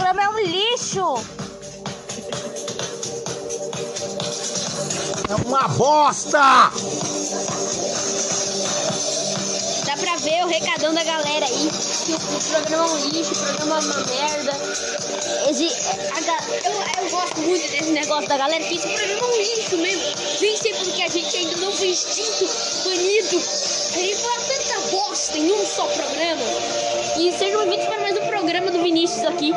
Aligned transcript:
Programa 0.00 0.22
é 0.22 0.28
um 0.30 0.38
lixo. 0.46 1.14
É 5.28 5.34
uma 5.46 5.68
bosta! 5.68 6.40
Dá 9.84 9.96
pra 9.98 10.16
ver 10.16 10.42
o 10.44 10.48
recadão 10.48 10.94
da 10.94 11.04
galera 11.04 11.44
aí. 11.44 11.70
Que 12.06 12.14
o 12.14 12.40
programa 12.50 12.86
é 12.86 12.90
um 12.90 13.08
lixo, 13.08 13.32
o 13.32 13.36
programa 13.36 13.76
é 13.76 13.80
uma 13.80 14.04
merda. 14.06 14.52
Esse, 15.50 15.66
a, 15.66 16.20
eu, 16.66 17.04
eu 17.04 17.10
gosto 17.10 17.40
muito 17.42 17.70
desse 17.70 17.90
negócio 17.90 18.26
da 18.26 18.38
galera, 18.38 18.64
que 18.64 18.76
esse 18.76 18.88
programa 18.88 19.20
é 19.20 19.24
um 19.24 19.36
lixo 19.36 19.76
mesmo. 19.76 20.14
Nem 20.40 20.56
sei 20.56 20.72
porque 20.72 21.02
a 21.02 21.08
gente 21.08 21.36
ainda 21.36 21.56
não 21.58 21.72
foi 21.72 21.88
extinto, 21.88 22.48
banido. 22.84 23.36
A 23.36 23.98
gente 23.98 24.16
fala 24.16 24.40
tanta 24.48 24.80
bosta 24.92 25.36
em 25.36 25.52
um 25.52 25.66
só 25.66 25.84
programa. 25.84 26.42
E 27.18 27.32
sejam 27.32 27.60
bem-vindos 27.66 27.86
para 27.86 28.00
mais 28.00 28.16
um 28.16 28.19
programa 28.50 28.72
do 28.72 28.82
Vinícius 28.82 29.24
aqui. 29.26 29.52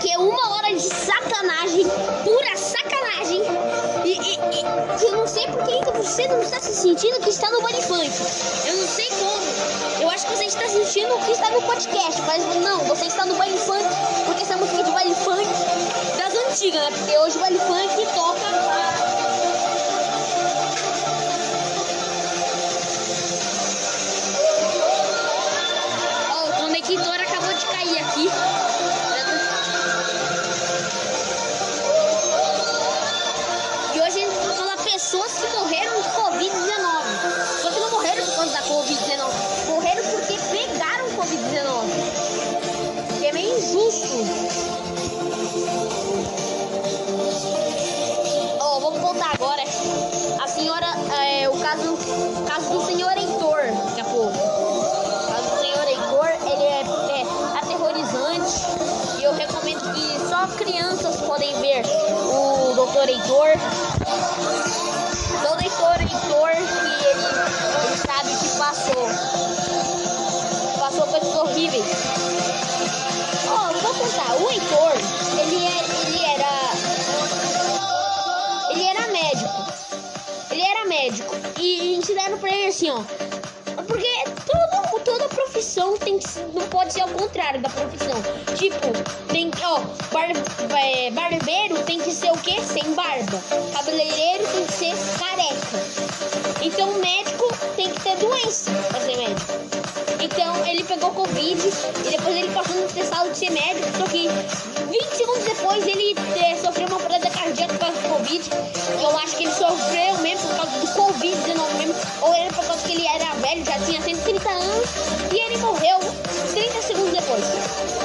Que 0.00 0.10
é 0.10 0.18
uma 0.18 0.54
hora 0.54 0.74
de 0.74 0.80
sacanagem, 0.80 1.86
pura 2.24 2.56
sacanagem. 2.56 3.40
E, 4.04 4.18
e, 4.18 4.38
e 5.00 5.06
eu 5.06 5.18
não 5.18 5.26
sei 5.28 5.46
por 5.46 5.62
que 5.62 5.92
você 5.92 6.26
não 6.26 6.42
está 6.42 6.58
se 6.58 6.74
sentindo 6.74 7.20
que 7.20 7.30
está 7.30 7.48
no 7.50 7.60
Body 7.60 7.80
Funk. 7.82 8.10
Eu 8.66 8.76
não 8.76 8.88
sei 8.88 9.08
como. 9.10 10.02
Eu 10.02 10.10
acho 10.10 10.26
que 10.26 10.36
você 10.36 10.46
está 10.46 10.68
sentindo 10.68 11.16
que 11.24 11.30
está 11.30 11.48
no 11.50 11.62
podcast, 11.62 12.20
mas 12.22 12.44
não, 12.56 12.80
você 12.80 13.06
está 13.06 13.24
no 13.24 13.36
baile 13.36 13.56
funk, 13.56 13.84
porque 14.26 14.42
essa 14.42 14.56
música 14.56 14.80
é 14.80 14.82
de 14.82 15.14
funk 15.14 15.46
das 16.18 16.34
antigas, 16.34 16.82
né? 16.82 16.90
Porque 16.90 17.18
hoje 17.18 17.36
o 17.36 17.40
baile 17.40 17.60
funk 17.60 18.06
toca. 18.16 18.91
Covid 101.52 101.68
e 102.06 102.10
depois 102.10 102.36
ele 102.36 102.52
passou 102.52 102.76
no 102.76 102.88
testado 102.88 103.30
de 103.30 103.36
ser 103.36 103.50
médico, 103.50 103.86
só 103.98 104.04
que 104.04 104.28
20 104.28 105.16
segundos 105.16 105.44
depois 105.44 105.86
ele 105.86 106.16
eh, 106.36 106.56
sofreu 106.56 106.88
uma 106.88 106.98
parada 106.98 107.28
cardíaca 107.28 107.74
por 107.74 107.80
causa 107.80 108.00
do 108.00 108.08
Covid. 108.08 108.50
Eu 109.02 109.18
acho 109.18 109.36
que 109.36 109.44
ele 109.44 109.52
sofreu 109.52 110.18
mesmo 110.18 110.48
por 110.48 110.56
causa 110.56 110.78
do 110.78 110.86
Covid-19 110.86 111.74
mesmo, 111.78 111.94
ou 112.22 112.34
era 112.34 112.52
por 112.52 112.64
causa 112.64 112.86
que 112.86 112.92
ele 112.92 113.06
era 113.06 113.34
velho, 113.34 113.64
já 113.64 113.78
tinha 113.80 114.00
130 114.00 114.48
anos, 114.48 114.88
e 115.30 115.38
ele 115.38 115.58
morreu 115.58 115.98
30 116.52 116.82
segundos 116.82 117.12
depois. 117.12 117.44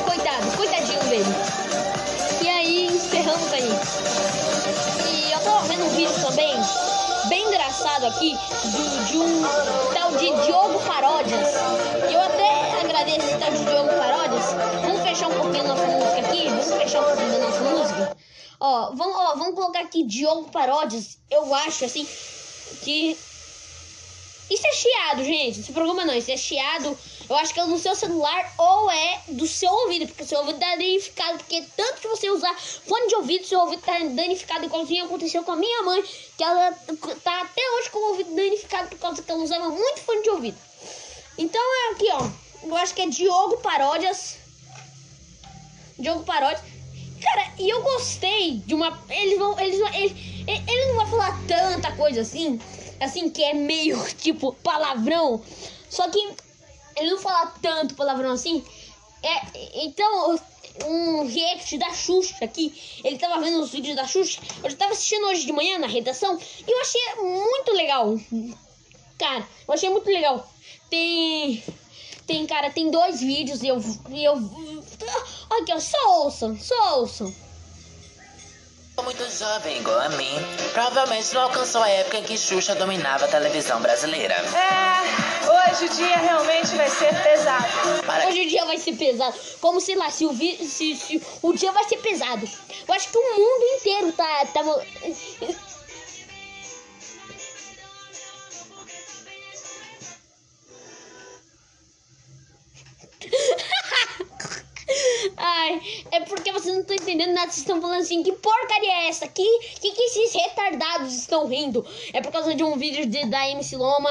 Coitado, 0.05 0.57
coitadinho 0.57 1.03
dele. 1.05 1.35
E 2.41 2.49
aí 2.49 2.87
encerramos 2.87 3.53
aí. 3.53 3.71
E 5.09 5.31
eu 5.31 5.39
tava 5.39 5.61
vendo 5.67 5.85
um 5.85 5.89
vídeo 5.89 6.13
também, 6.21 6.53
bem 7.29 7.47
engraçado 7.47 8.07
aqui, 8.07 8.37
de, 8.65 9.05
de 9.05 9.17
um 9.17 9.43
tal 9.93 10.11
de 10.11 10.45
Diogo 10.45 10.79
Paródias. 10.81 11.47
Eu 12.11 12.21
até 12.21 12.66
Ó, 18.59 18.95
vamos, 18.95 19.15
ó, 19.15 19.35
vamos 19.35 19.55
colocar 19.55 19.81
aqui 19.81 20.03
Diogo 20.03 20.49
Paródias. 20.51 21.17
Eu 21.29 21.53
acho, 21.53 21.85
assim, 21.85 22.07
que... 22.83 23.17
Isso 24.49 24.65
é 24.65 24.73
chiado, 24.73 25.23
gente. 25.25 25.59
Esse 25.59 25.73
programa 25.73 26.05
não, 26.05 26.13
isso 26.13 26.31
é 26.31 26.37
chiado. 26.37 26.97
Eu 27.29 27.35
acho 27.35 27.53
que 27.53 27.59
é 27.59 27.65
do 27.65 27.77
seu 27.77 27.93
celular 27.93 28.53
ou 28.57 28.89
é 28.89 29.21
do 29.27 29.45
seu 29.45 29.69
ouvido, 29.69 30.07
porque 30.07 30.23
o 30.23 30.25
seu 30.25 30.39
ouvido 30.39 30.57
tá 30.57 30.75
danificado. 30.77 31.37
Porque 31.39 31.61
tanto 31.75 31.99
que 31.99 32.07
você 32.07 32.29
usar 32.29 32.57
fone 32.57 33.07
de 33.09 33.15
ouvido, 33.15 33.45
seu 33.45 33.59
ouvido 33.59 33.81
tá 33.81 33.99
danificado, 33.99 34.65
igualzinho 34.65 35.05
aconteceu 35.05 35.43
com 35.43 35.51
a 35.51 35.57
minha 35.57 35.83
mãe, 35.83 36.01
que 36.37 36.43
ela 36.43 36.71
tá 37.23 37.41
até 37.41 37.61
hoje 37.73 37.89
com 37.89 37.99
o 37.99 38.09
ouvido 38.11 38.33
danificado 38.33 38.87
por 38.87 38.97
causa 38.99 39.21
que 39.21 39.29
ela 39.29 39.43
usava 39.43 39.69
muito 39.69 39.99
fone 39.99 40.23
de 40.23 40.29
ouvido. 40.29 40.57
Então 41.37 41.61
é 41.61 41.91
aqui, 41.91 42.07
ó. 42.13 42.29
Eu 42.63 42.77
acho 42.77 42.93
que 42.93 43.01
é 43.01 43.07
Diogo 43.07 43.57
Paródias. 43.57 44.37
Diogo 45.99 46.23
Paródias. 46.23 46.76
Cara, 47.21 47.53
e 47.57 47.69
eu 47.69 47.81
gostei 47.81 48.57
de 48.65 48.73
uma. 48.73 48.99
Eles 49.09 49.37
vão. 49.37 49.59
Eles 49.59 49.79
vão. 49.79 49.93
Ele, 49.93 50.85
não 50.87 50.95
vai 50.95 51.07
falar 51.07 51.47
tanta 51.47 51.91
coisa 51.95 52.21
assim. 52.21 52.59
Assim, 52.99 53.29
que 53.29 53.43
é 53.43 53.53
meio 53.53 53.97
tipo 54.17 54.53
palavrão. 54.63 55.41
Só 55.89 56.09
que 56.09 56.19
ele 56.95 57.11
não 57.11 57.19
fala 57.19 57.47
tanto 57.61 57.95
palavrão 57.95 58.31
assim. 58.31 58.63
É, 59.23 59.83
então, 59.85 60.39
um 60.85 61.27
react 61.27 61.77
da 61.77 61.93
Xuxa 61.93 62.45
aqui. 62.45 62.73
Ele 63.03 63.17
tava 63.17 63.41
vendo 63.41 63.61
os 63.61 63.71
vídeos 63.71 63.95
da 63.95 64.05
Xuxa. 64.05 64.39
Eu 64.63 64.69
já 64.69 64.77
tava 64.77 64.93
assistindo 64.93 65.25
hoje 65.27 65.45
de 65.45 65.51
manhã 65.51 65.79
na 65.79 65.87
redação. 65.87 66.37
E 66.67 66.71
eu 66.71 66.81
achei 66.81 67.01
muito 67.15 67.73
legal. 67.73 68.15
Cara, 69.17 69.47
eu 69.67 69.73
achei 69.73 69.89
muito 69.89 70.07
legal. 70.07 70.47
Tem. 70.89 71.63
Tem, 72.27 72.45
cara, 72.45 72.69
tem 72.69 72.91
dois 72.91 73.21
vídeos 73.21 73.63
e 73.63 73.69
eu. 73.69 73.81
E 74.09 74.23
eu 74.23 74.35
aqui, 75.49 75.73
ó, 75.73 75.79
só 75.79 76.23
ouçam, 76.23 76.57
só 76.59 76.99
ouçam. 76.99 77.33
Muito 79.03 79.29
jovem 79.31 79.77
igual 79.77 79.99
a 79.99 80.09
mim, 80.09 80.33
provavelmente 80.73 81.33
não 81.33 81.43
alcançou 81.43 81.81
a 81.83 81.89
época 81.89 82.17
em 82.17 82.23
que 82.23 82.37
Xuxa 82.37 82.75
dominava 82.75 83.25
a 83.25 83.27
televisão 83.27 83.79
brasileira. 83.79 84.33
É, 84.33 85.71
hoje 85.71 85.85
o 85.85 85.89
dia 85.95 86.17
realmente 86.17 86.75
vai 86.75 86.89
ser 86.89 87.23
pesado. 87.23 87.67
Para 88.05 88.27
Hoje 88.27 88.41
o 88.41 88.49
dia 88.49 88.65
vai 88.65 88.77
ser 88.79 88.97
pesado. 88.97 89.37
Como 89.61 89.79
sei 89.79 89.95
lá, 89.95 90.09
se 90.09 90.25
o, 90.25 90.33
vi, 90.33 90.57
se, 90.57 90.95
se 90.95 91.21
o 91.43 91.53
dia 91.53 91.71
vai 91.71 91.83
ser 91.85 91.97
pesado. 91.97 92.49
Eu 92.87 92.93
acho 92.95 93.09
que 93.09 93.17
o 93.17 93.21
mundo 93.21 93.63
inteiro 93.77 94.11
tá. 94.13 94.45
tá 94.47 94.63
Ai, 105.35 105.81
é 106.11 106.21
porque 106.21 106.51
vocês 106.51 106.73
não 106.73 106.81
estão 106.81 106.95
entendendo 106.95 107.33
nada. 107.33 107.47
Vocês 107.51 107.57
estão 107.57 107.81
falando 107.81 108.01
assim: 108.01 108.23
que 108.23 108.31
porcaria 108.31 108.89
é 108.89 109.09
essa? 109.09 109.27
Que, 109.27 109.43
que 109.79 109.91
que 109.91 110.01
esses 110.01 110.33
retardados 110.33 111.13
estão 111.13 111.47
rindo? 111.47 111.85
É 112.13 112.21
por 112.21 112.31
causa 112.31 112.55
de 112.55 112.63
um 112.63 112.77
vídeo 112.77 113.05
de, 113.05 113.25
da 113.25 113.49
MC 113.49 113.75
Loma. 113.75 114.09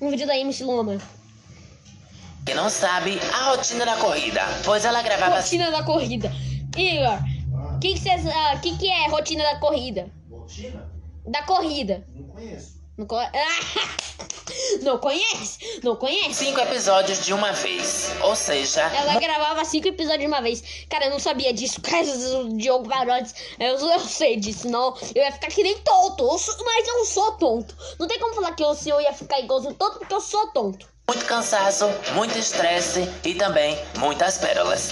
Um 0.00 0.10
vídeo 0.10 0.26
da 0.26 0.36
MC 0.36 0.64
Loma. 0.64 0.98
quem 2.44 2.54
não 2.54 2.68
sabe, 2.68 3.18
a 3.32 3.50
rotina 3.50 3.86
da 3.86 3.96
corrida, 3.96 4.40
pois 4.64 4.84
ela 4.84 5.02
gravava 5.02 5.36
Rotina 5.36 5.70
da 5.70 5.84
corrida. 5.84 6.32
Igor, 6.76 7.18
o 7.76 7.78
que, 7.78 7.94
que, 7.94 8.00
cês, 8.00 8.26
ah, 8.26 8.58
que, 8.60 8.76
que 8.76 8.88
é 8.88 9.08
rotina 9.08 9.44
da 9.44 9.58
corrida? 9.60 10.10
Rotina? 10.30 10.90
Da 11.26 11.42
corrida. 11.44 12.04
Não 12.14 12.24
conheço. 12.28 12.81
Não, 13.02 13.06
co- 13.06 13.18
não 14.82 14.98
conhece? 14.98 15.80
Não 15.82 15.96
conhece? 15.96 16.34
cinco 16.34 16.60
episódios 16.60 17.24
de 17.24 17.32
uma 17.32 17.52
vez, 17.52 18.10
ou 18.22 18.36
seja, 18.36 18.82
Ela 18.82 19.18
gravava 19.18 19.64
cinco 19.64 19.88
episódios 19.88 20.20
de 20.20 20.26
uma 20.26 20.40
vez. 20.40 20.62
Cara, 20.88 21.06
eu 21.06 21.10
não 21.10 21.18
sabia 21.18 21.52
disso. 21.52 21.80
Cara, 21.80 22.04
o 22.06 22.56
Diogo 22.56 22.88
Paródias, 22.88 23.34
eu, 23.58 23.76
eu 23.76 24.00
sei 24.00 24.36
disso, 24.36 24.68
não. 24.68 24.96
Eu 25.14 25.22
ia 25.22 25.32
ficar 25.32 25.48
que 25.48 25.62
nem 25.62 25.76
tonto. 25.78 26.24
Eu 26.24 26.38
sou- 26.38 26.56
mas 26.64 26.86
eu 26.88 27.04
sou 27.06 27.32
tonto. 27.32 27.76
Não 27.98 28.06
tem 28.06 28.18
como 28.20 28.34
falar 28.34 28.52
que 28.54 28.62
eu, 28.62 28.74
se 28.74 28.88
eu 28.88 29.00
ia 29.00 29.12
ficar 29.12 29.40
igualzinho 29.40 29.74
tonto, 29.74 29.98
porque 29.98 30.14
eu 30.14 30.20
sou 30.20 30.46
tonto. 30.52 30.86
muito 31.08 31.24
cansaço, 31.26 31.86
muito 32.14 32.38
estresse 32.38 33.08
e 33.24 33.34
também 33.34 33.76
muitas 33.98 34.38
pérolas. 34.38 34.90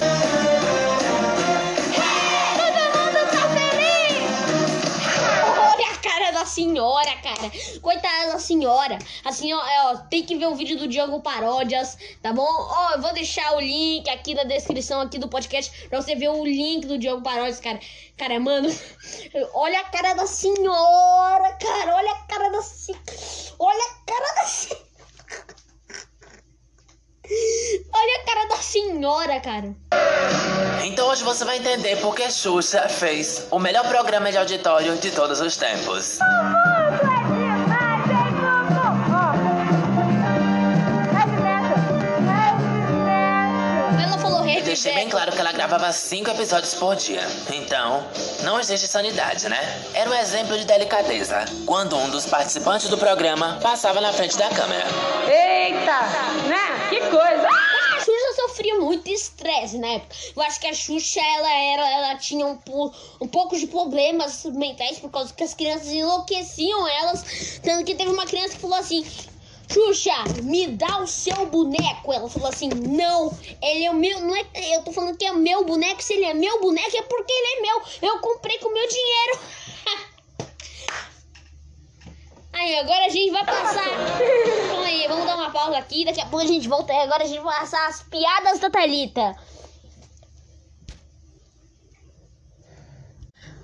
Senhora, 6.47 7.11
cara. 7.17 7.51
Coitada 7.81 8.33
da 8.33 8.39
senhora. 8.39 8.99
A 9.25 9.33
senhora, 9.33 9.71
é, 9.71 9.83
ó, 9.87 9.97
tem 9.97 10.25
que 10.25 10.37
ver 10.37 10.47
o 10.47 10.55
vídeo 10.55 10.79
do 10.79 10.89
Diogo 10.89 11.21
Paródias, 11.21 11.97
tá 12.23 12.33
bom? 12.33 12.47
Ó, 12.47 12.95
eu 12.95 13.03
vou 13.03 13.13
deixar 13.13 13.57
o 13.57 13.61
link 13.61 14.09
aqui 14.09 14.35
na 14.35 14.45
descrição 14.45 15.01
aqui 15.01 15.19
do 15.19 15.29
podcast 15.29 15.89
pra 15.89 16.01
você 16.01 16.15
ver 16.15 16.29
o 16.29 16.45
link 16.45 16.87
do 16.87 16.99
Diogo 16.99 17.23
Paródias, 17.23 17.61
cara. 17.61 17.81
Cara, 18.17 18.39
mano, 18.39 18.69
olha 19.55 19.81
a 19.81 19.85
cara 19.85 20.15
da 20.15 20.27
senhora, 20.27 21.53
cara. 21.55 21.97
Olha 21.97 22.13
a 22.13 22.23
cara 22.27 22.51
da 22.51 22.63
senhora. 22.63 23.03
Olha 23.59 23.85
a 23.85 24.05
cara 24.05 24.35
da 24.35 24.47
senhora. 24.47 24.91
Olha 27.93 28.17
a 28.17 28.25
cara 28.25 28.49
da 28.49 28.57
senhora, 28.57 29.41
cara. 29.41 29.75
Então 30.85 31.09
hoje 31.09 31.23
você 31.23 31.45
vai 31.45 31.59
entender 31.59 31.97
por 32.01 32.15
que 32.15 32.31
Xuxa 32.31 32.89
fez 32.89 33.47
o 33.51 33.59
melhor 33.59 33.87
programa 33.87 34.31
de 34.31 34.39
auditório 34.39 34.97
de 34.97 35.11
todos 35.11 35.41
os 35.41 35.57
tempos. 35.57 36.19
Deixei 44.71 44.95
bem 44.95 45.09
claro 45.09 45.33
que 45.33 45.41
ela 45.41 45.51
gravava 45.51 45.91
cinco 45.93 46.31
episódios 46.31 46.75
por 46.75 46.95
dia. 46.95 47.27
Então, 47.53 48.07
não 48.45 48.61
existe 48.61 48.87
sanidade, 48.87 49.49
né? 49.49 49.59
Era 49.93 50.09
um 50.09 50.15
exemplo 50.15 50.57
de 50.57 50.65
delicadeza. 50.65 51.45
Quando 51.67 51.97
um 51.97 52.09
dos 52.09 52.25
participantes 52.27 52.89
do 52.89 52.97
programa 52.97 53.59
passava 53.61 54.01
na 54.01 54.13
frente 54.13 54.39
da 54.39 54.49
câmera. 54.49 54.87
Eita, 55.27 56.03
né? 56.47 56.89
Que 56.89 57.01
coisa. 57.01 57.49
A 57.49 57.99
Xuxa 57.99 58.35
sofria 58.37 58.79
muito 58.79 59.11
estresse 59.11 59.77
na 59.77 59.89
época. 59.89 60.15
Eu 60.37 60.43
acho 60.43 60.61
que 60.61 60.69
a 60.69 60.73
Xuxa, 60.73 61.21
ela 61.21 61.53
era, 61.53 61.91
ela 61.91 62.15
tinha 62.15 62.47
um, 62.47 62.59
um 63.21 63.27
pouco 63.27 63.59
de 63.59 63.67
problemas 63.67 64.45
mentais 64.45 65.01
por 65.01 65.11
causa 65.11 65.35
que 65.35 65.43
as 65.43 65.53
crianças 65.53 65.89
enlouqueciam 65.89 66.87
elas. 66.87 67.59
Tanto 67.61 67.85
que 67.85 67.97
teve 67.97 68.11
uma 68.13 68.25
criança 68.25 68.55
que 68.55 68.61
falou 68.61 68.79
assim. 68.79 69.05
Xuxa, 69.73 70.43
me 70.43 70.67
dá 70.67 70.99
o 70.99 71.07
seu 71.07 71.47
boneco. 71.47 72.13
Ela 72.13 72.29
falou 72.29 72.49
assim: 72.49 72.69
Não, 72.69 73.33
ele 73.63 73.85
é 73.85 73.91
o 73.91 73.95
meu. 73.95 74.21
Não 74.21 74.35
é, 74.35 74.45
eu 74.75 74.83
tô 74.83 74.93
falando 74.93 75.17
que 75.17 75.25
é 75.25 75.33
meu 75.33 75.65
boneco. 75.65 76.03
Se 76.03 76.15
ele 76.15 76.25
é 76.25 76.35
meu 76.35 76.61
boneco, 76.61 76.97
é 76.97 77.03
porque 77.03 77.33
ele 77.33 77.59
é 77.59 77.61
meu. 77.63 77.83
Eu 78.03 78.19
comprei 78.19 78.59
com 78.59 78.69
meu 78.73 78.89
dinheiro. 78.89 79.39
Aí, 82.53 82.79
agora 82.79 83.07
a 83.07 83.09
gente 83.09 83.31
vai 83.31 83.47
passar. 83.47 83.85
Calma 84.69 84.85
aí, 84.85 85.07
vamos 85.09 85.25
dar 85.25 85.37
uma 85.37 85.51
pausa 85.51 85.79
aqui. 85.79 86.05
Daqui 86.05 86.21
a 86.21 86.27
pouco 86.27 86.45
a 86.45 86.49
gente 86.49 86.69
volta. 86.69 86.93
Agora 86.93 87.23
a 87.23 87.27
gente 87.27 87.41
vai 87.41 87.59
passar 87.61 87.87
as 87.89 88.03
piadas 88.03 88.59
da 88.59 88.69
Thalita. 88.69 89.37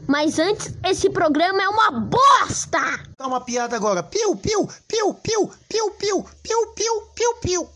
Mas 0.07 0.39
antes, 0.39 0.73
esse 0.85 1.11
programa 1.11 1.63
é 1.63 1.69
uma 1.69 1.91
bosta! 1.91 2.79
Dá 3.19 3.27
uma 3.27 3.41
piada 3.41 3.75
agora. 3.77 4.03
Piu, 4.03 4.37
piu, 4.37 4.69
piu, 4.87 5.15
piu, 5.15 5.51
piu, 5.69 5.91
piu, 5.93 6.23
piu, 6.43 6.67
piu, 6.75 7.03
piu, 7.15 7.35
piu. 7.43 7.71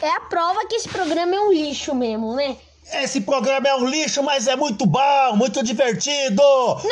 É 0.00 0.10
a 0.10 0.20
prova 0.20 0.66
que 0.66 0.76
esse 0.76 0.88
programa 0.88 1.34
é 1.34 1.40
um 1.40 1.50
lixo 1.52 1.94
mesmo, 1.94 2.34
né? 2.34 2.56
Esse 2.92 3.22
programa 3.22 3.66
é 3.68 3.74
um 3.74 3.86
lixo, 3.86 4.22
mas 4.22 4.46
é 4.46 4.54
muito 4.54 4.84
bom, 4.86 5.34
muito 5.34 5.62
divertido. 5.64 6.42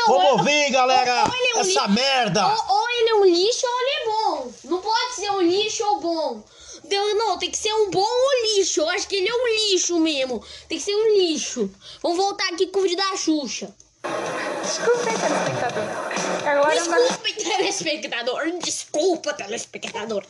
Vamos 0.09 0.25
eu- 0.25 0.31
ouvir, 0.39 0.71
galera. 0.71 1.23
ou- 1.25 1.29
ou 1.29 1.35
é 1.35 1.57
um 1.57 1.61
Essa 1.61 1.87
li- 1.87 1.93
merda. 1.95 2.47
Ou, 2.47 2.77
ou 2.77 2.89
ele 2.91 3.11
é 3.11 3.15
um 3.17 3.25
lixo 3.27 3.67
ou 3.67 3.81
ele 3.81 3.91
é 3.91 4.05
bom. 4.07 4.53
Não 4.65 4.81
pode 4.81 5.15
ser 5.15 5.31
um 5.31 5.41
lixo 5.43 5.85
ou 5.85 6.01
bom. 6.01 6.43
Não, 6.91 7.15
não, 7.17 7.39
tem 7.39 7.51
que 7.51 7.57
ser 7.57 7.73
um 7.73 7.91
bom 7.91 8.01
ou 8.01 8.57
lixo. 8.57 8.81
Eu 8.81 8.89
acho 8.91 9.09
que 9.09 9.17
ele 9.17 9.29
é 9.29 9.35
um 9.35 9.73
lixo 9.73 9.99
mesmo. 10.01 10.45
Tem 10.69 10.79
que 10.79 10.85
ser 10.85 10.95
um 10.95 11.17
lixo. 11.17 11.71
Vamos 12.03 12.19
voltar 12.19 12.49
aqui 12.49 12.67
com 12.67 12.81
o 12.81 12.83
vídeo 12.83 12.97
da 12.97 13.17
Xuxa. 13.17 13.75
Desculpem, 14.63 15.15
telespectador. 15.15 15.85
Agora. 16.47 16.75
Desculpa, 16.75 17.29
telespectador. 17.57 18.51
Desculpa, 18.63 19.33
telespectador. 19.33 20.25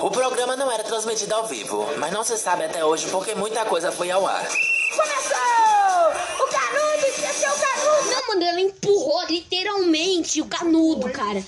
O 0.00 0.10
programa 0.10 0.56
não 0.56 0.70
era 0.70 0.82
transmitido 0.82 1.34
ao 1.34 1.46
vivo, 1.46 1.86
mas 1.98 2.12
não 2.12 2.24
se 2.24 2.36
sabe 2.38 2.64
até 2.64 2.84
hoje 2.84 3.08
porque 3.10 3.34
muita 3.34 3.64
coisa 3.66 3.92
foi 3.92 4.10
ao 4.10 4.26
ar. 4.26 4.48
Começou! 4.96 6.44
O 6.44 6.48
Canudo 6.48 7.06
esqueceu 7.06 7.50
o 7.50 7.58
Canudo! 7.58 8.10
Não, 8.10 8.28
mano, 8.28 8.44
ela 8.44 8.60
empurrou 8.60 9.24
literalmente 9.26 10.40
o 10.40 10.46
canudo, 10.46 11.10
cara. 11.10 11.44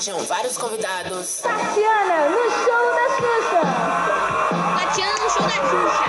Tinham 0.00 0.24
vários 0.24 0.56
convidados. 0.56 1.40
Tatiana, 1.42 2.30
no 2.30 2.50
show 2.50 2.84
da 2.94 3.08
Xuxa! 3.14 3.62
Tatiana 4.78 5.18
no 5.18 5.30
show 5.30 5.42
da 5.42 5.58
Xuxa. 5.68 6.06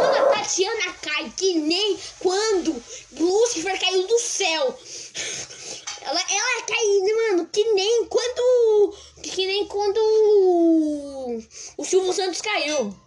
Mano, 0.00 0.16
a 0.16 0.32
Tatiana 0.34 0.92
cai 1.02 1.32
que 1.36 1.54
nem 1.54 1.98
quando 2.18 2.82
Lúcifer 3.12 3.78
caiu 3.78 4.06
do 4.06 4.18
céu. 4.18 4.78
Ela, 6.02 6.20
ela 6.20 6.62
cai, 6.66 6.86
mano, 7.30 7.48
que 7.52 7.64
nem 7.72 8.06
quando. 8.06 8.94
Que 9.22 9.46
nem 9.46 9.66
quando 9.66 9.98
o 11.76 11.84
Silvio 11.84 12.12
Santos 12.12 12.40
caiu. 12.40 13.05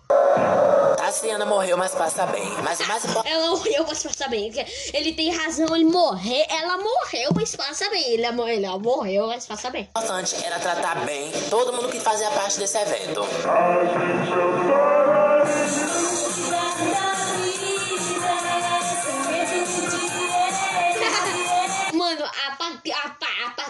Tassiana 1.09 1.43
morreu, 1.43 1.75
mas 1.75 1.95
passa 1.95 2.23
bem. 2.27 2.47
Mas 2.63 2.79
o 2.79 2.85
mais 2.85 3.03
importante. 3.03 3.33
Ela 3.33 3.49
morreu, 3.49 3.83
mas 3.87 4.03
passa 4.03 4.27
bem. 4.27 4.53
Ele 4.93 5.13
tem 5.13 5.35
razão, 5.35 5.75
ele 5.75 5.85
morreu. 5.85 6.45
Ela 6.47 6.77
morreu, 6.77 7.31
mas 7.33 7.55
passa 7.55 7.89
bem. 7.89 8.11
Ele, 8.11 8.23
ela 8.63 8.77
morreu, 8.77 9.25
mas 9.25 9.47
passa 9.47 9.71
bem. 9.71 9.89
importante 9.95 10.35
era 10.45 10.59
tratar 10.59 11.03
bem 11.07 11.31
todo 11.49 11.73
mundo 11.73 11.89
que 11.89 11.99
fazia 11.99 12.29
parte 12.29 12.59
desse 12.59 12.77
evento. 12.77 13.21
Mano, 13.43 14.99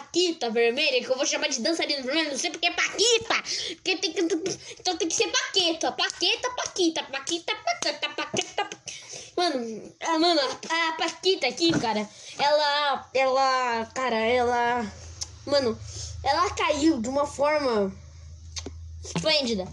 Paquita 0.10 0.50
vermelha, 0.50 1.04
que 1.04 1.12
eu 1.12 1.16
vou 1.16 1.26
chamar 1.26 1.50
de 1.50 1.62
dançarina 1.62 2.02
vermelha, 2.02 2.32
não 2.32 2.38
sei 2.38 2.50
porque 2.50 2.66
é 2.66 2.72
Paquita. 2.72 3.36
Porque 3.76 3.96
tem 3.98 4.12
que, 4.12 4.22
então 4.80 4.98
tem 4.98 5.08
que 5.08 5.14
ser 5.14 5.28
Paqueta. 5.28 5.92
Paqueta, 5.92 6.50
Paquita. 6.50 7.04
Paquita, 7.04 7.54
Paqueta, 7.54 8.10
Paqueta. 8.10 8.70
Mano, 9.38 9.94
a, 10.02 10.20
mano, 10.20 10.42
a 10.42 10.94
Paquita 10.94 11.48
aqui, 11.48 11.72
cara, 11.80 12.10
ela. 12.40 13.10
Ela. 13.14 13.86
Cara, 13.94 14.18
ela. 14.18 14.92
Mano, 15.46 15.80
ela 16.24 16.50
caiu 16.56 17.00
de 17.00 17.08
uma 17.08 17.28
forma 17.28 17.94
esplêndida. 19.04 19.68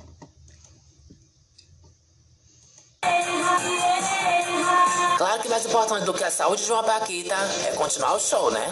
Claro 5.19 5.41
que 5.41 5.49
mais 5.49 5.65
importante 5.65 6.05
do 6.05 6.13
que 6.13 6.23
a 6.23 6.31
saúde 6.31 6.65
de 6.65 6.71
uma 6.71 6.83
Paquita 6.83 7.35
é 7.67 7.73
continuar 7.73 8.15
o 8.15 8.21
show, 8.21 8.51
né? 8.51 8.71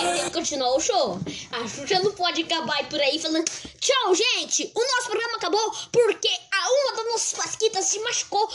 É, 0.00 0.12
tem 0.14 0.24
que 0.24 0.30
continuar 0.30 0.74
o 0.74 0.80
show. 0.80 1.18
A 1.52 1.68
Xuxa 1.68 2.00
não 2.02 2.12
pode 2.12 2.42
acabar 2.42 2.88
por 2.88 2.98
aí 2.98 3.18
falando 3.18 3.44
Tchau, 3.78 4.14
gente! 4.14 4.72
O 4.74 4.80
nosso 4.80 5.10
programa 5.10 5.36
acabou 5.36 5.74
porque 5.92 6.28
a 6.28 6.68
uma 6.70 6.96
das 6.96 7.06
nossas 7.12 7.32
pasquitas 7.34 7.84
se 7.84 7.98
machucou. 7.98 8.50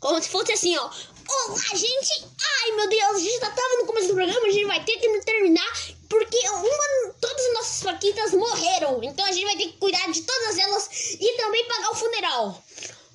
Como 0.00 0.22
se 0.22 0.28
fosse 0.28 0.52
assim, 0.52 0.76
ó. 0.76 0.82
Olá, 0.82 1.64
gente! 1.74 2.26
Ai, 2.62 2.72
meu 2.72 2.88
Deus, 2.90 3.16
a 3.16 3.18
gente 3.18 3.40
já 3.40 3.50
tava 3.50 3.76
no 3.78 3.86
começo 3.86 4.08
do 4.08 4.14
programa, 4.14 4.46
a 4.46 4.50
gente 4.50 4.66
vai 4.66 4.84
ter 4.84 4.98
que 4.98 5.20
terminar 5.20 5.72
porque 6.10 6.38
uma, 6.50 7.14
todas 7.20 7.46
as 7.46 7.54
nossas 7.54 7.82
paquitas 7.84 8.34
morreram. 8.34 9.02
Então 9.02 9.24
a 9.24 9.32
gente 9.32 9.46
vai 9.46 9.56
ter 9.56 9.68
que 9.68 9.78
cuidar 9.78 10.10
de 10.10 10.20
todas 10.22 10.58
elas 10.58 10.90
e 11.18 11.36
também 11.38 11.64
pagar 11.66 11.90
o 11.92 11.94
funeral. 11.94 12.62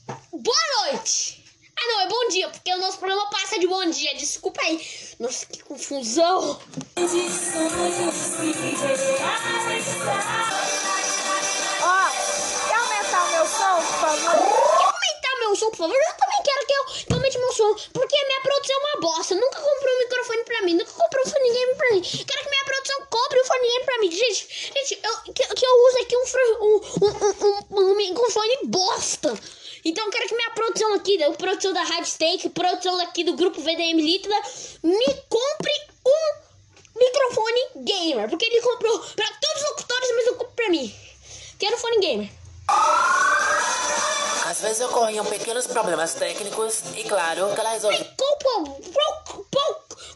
Boa 0.07 0.91
noite! 0.91 1.43
Ah, 1.77 1.87
não, 1.87 2.01
é 2.01 2.07
bom 2.07 2.27
dia, 2.29 2.47
porque 2.49 2.73
o 2.73 2.77
nosso 2.77 2.99
programa 2.99 3.27
passa 3.29 3.59
de 3.59 3.67
bom 3.67 3.83
dia. 3.89 4.13
Desculpa 4.15 4.61
aí. 4.61 4.79
Nossa, 5.19 5.45
que 5.47 5.63
confusão. 5.63 6.59
Ó, 11.81 12.09
quer 12.67 12.75
aumentar 12.75 13.25
o 13.25 13.31
meu 13.31 13.47
som, 13.47 13.75
por 13.75 13.99
favor? 13.99 14.77
Quer 14.77 14.85
aumentar 14.85 15.39
meu 15.39 15.55
som, 15.55 15.69
por 15.71 15.77
favor? 15.77 15.95
Eu 15.95 16.17
também 16.17 16.43
quero 16.43 16.67
que 16.67 16.73
eu 16.73 16.85
que 17.07 17.13
aumente 17.13 17.37
meu 17.39 17.53
som. 17.53 17.75
Porque 17.93 18.15
a 18.15 18.27
minha 18.27 18.41
produção 18.41 18.75
é 18.75 18.79
uma 18.79 19.01
bosta. 19.01 19.35
Nunca 19.35 19.59
comprou 19.59 19.95
um 19.95 19.99
microfone 19.99 20.43
pra 20.43 20.61
mim. 20.61 20.73
Nunca 20.75 20.91
comprou 20.91 21.25
um 21.25 21.29
fone 21.29 21.51
game 21.51 21.75
pra 21.75 21.89
mim. 21.91 22.01
Quero 22.01 22.43
que 22.43 22.49
minha 22.49 22.65
produção 22.65 23.05
compre 23.09 23.41
um 23.41 23.45
fone 23.45 23.67
game 23.67 23.85
pra 23.85 23.97
mim. 23.99 24.11
Gente, 24.11 24.47
gente 24.75 24.99
eu, 25.03 25.33
que, 25.33 25.55
que 25.55 25.65
eu 25.65 25.87
uso 25.87 25.97
aqui 25.97 26.15
um, 26.15 26.25
um, 26.61 26.81
um, 27.05 27.81
um, 27.81 27.91
um 27.91 27.95
microfone 27.95 28.57
bosta. 28.65 29.33
Então 29.87 30.03
eu 30.03 30.11
quero 30.11 30.27
que 30.27 30.35
minha 30.35 30.49
produção 30.49 30.95
aqui, 30.95 31.23
a 31.23 31.31
produção 31.31 31.71
da 31.71 31.83
Rádio 31.83 32.07
Steak, 32.07 32.49
produção 32.49 32.99
aqui 33.01 33.23
do 33.23 33.33
grupo 33.33 33.61
VDM 33.61 34.01
Líquida, 34.01 34.35
me 34.81 35.13
compre 35.29 35.71
um 36.03 36.99
microfone 36.99 37.61
gamer. 37.83 38.27
Porque 38.27 38.45
ele 38.45 38.61
comprou 38.61 38.99
pra 39.15 39.27
todos 39.27 39.61
os 39.61 39.69
locutores, 39.69 40.09
mas 40.15 40.25
não 40.25 40.33
comprou 40.33 40.55
pra 40.55 40.69
mim. 40.69 40.95
Quero 41.59 41.77
fone 41.77 41.99
gamer. 41.99 42.29
Às 44.45 44.61
vezes 44.61 44.81
ocorriam 44.81 45.23
pequenos 45.25 45.67
problemas 45.67 46.15
técnicos 46.15 46.81
e, 46.95 47.03
claro, 47.03 47.53
que 47.53 47.59
ela 47.59 47.71
resolvia 47.71 48.13
Qual, 48.17 48.39
qual, 48.39 49.44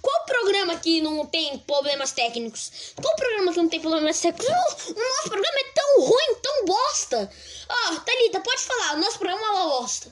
qual, 0.09 0.25
programa 0.25 0.75
que 0.77 1.01
não 1.01 1.25
tem 1.25 1.59
problemas 1.59 2.11
técnicos? 2.11 2.93
Qual 3.01 3.15
programa 3.15 3.51
que 3.51 3.57
não 3.57 3.69
tem 3.69 3.79
problemas 3.79 4.19
técnicos? 4.19 4.47
O, 4.49 4.91
o 4.91 4.99
nosso 4.99 5.29
programa 5.29 5.59
é 5.59 5.71
tão 5.73 6.01
ruim, 6.01 6.35
tão 6.41 6.65
bosta. 6.65 7.31
Ó, 7.69 7.93
oh, 7.93 7.99
Thalita, 8.01 8.39
pode 8.39 8.61
falar. 8.61 8.95
O 8.95 8.99
nosso 8.99 9.19
programa 9.19 9.45
é 9.45 9.49
uma 9.51 9.79
bosta. 9.79 10.11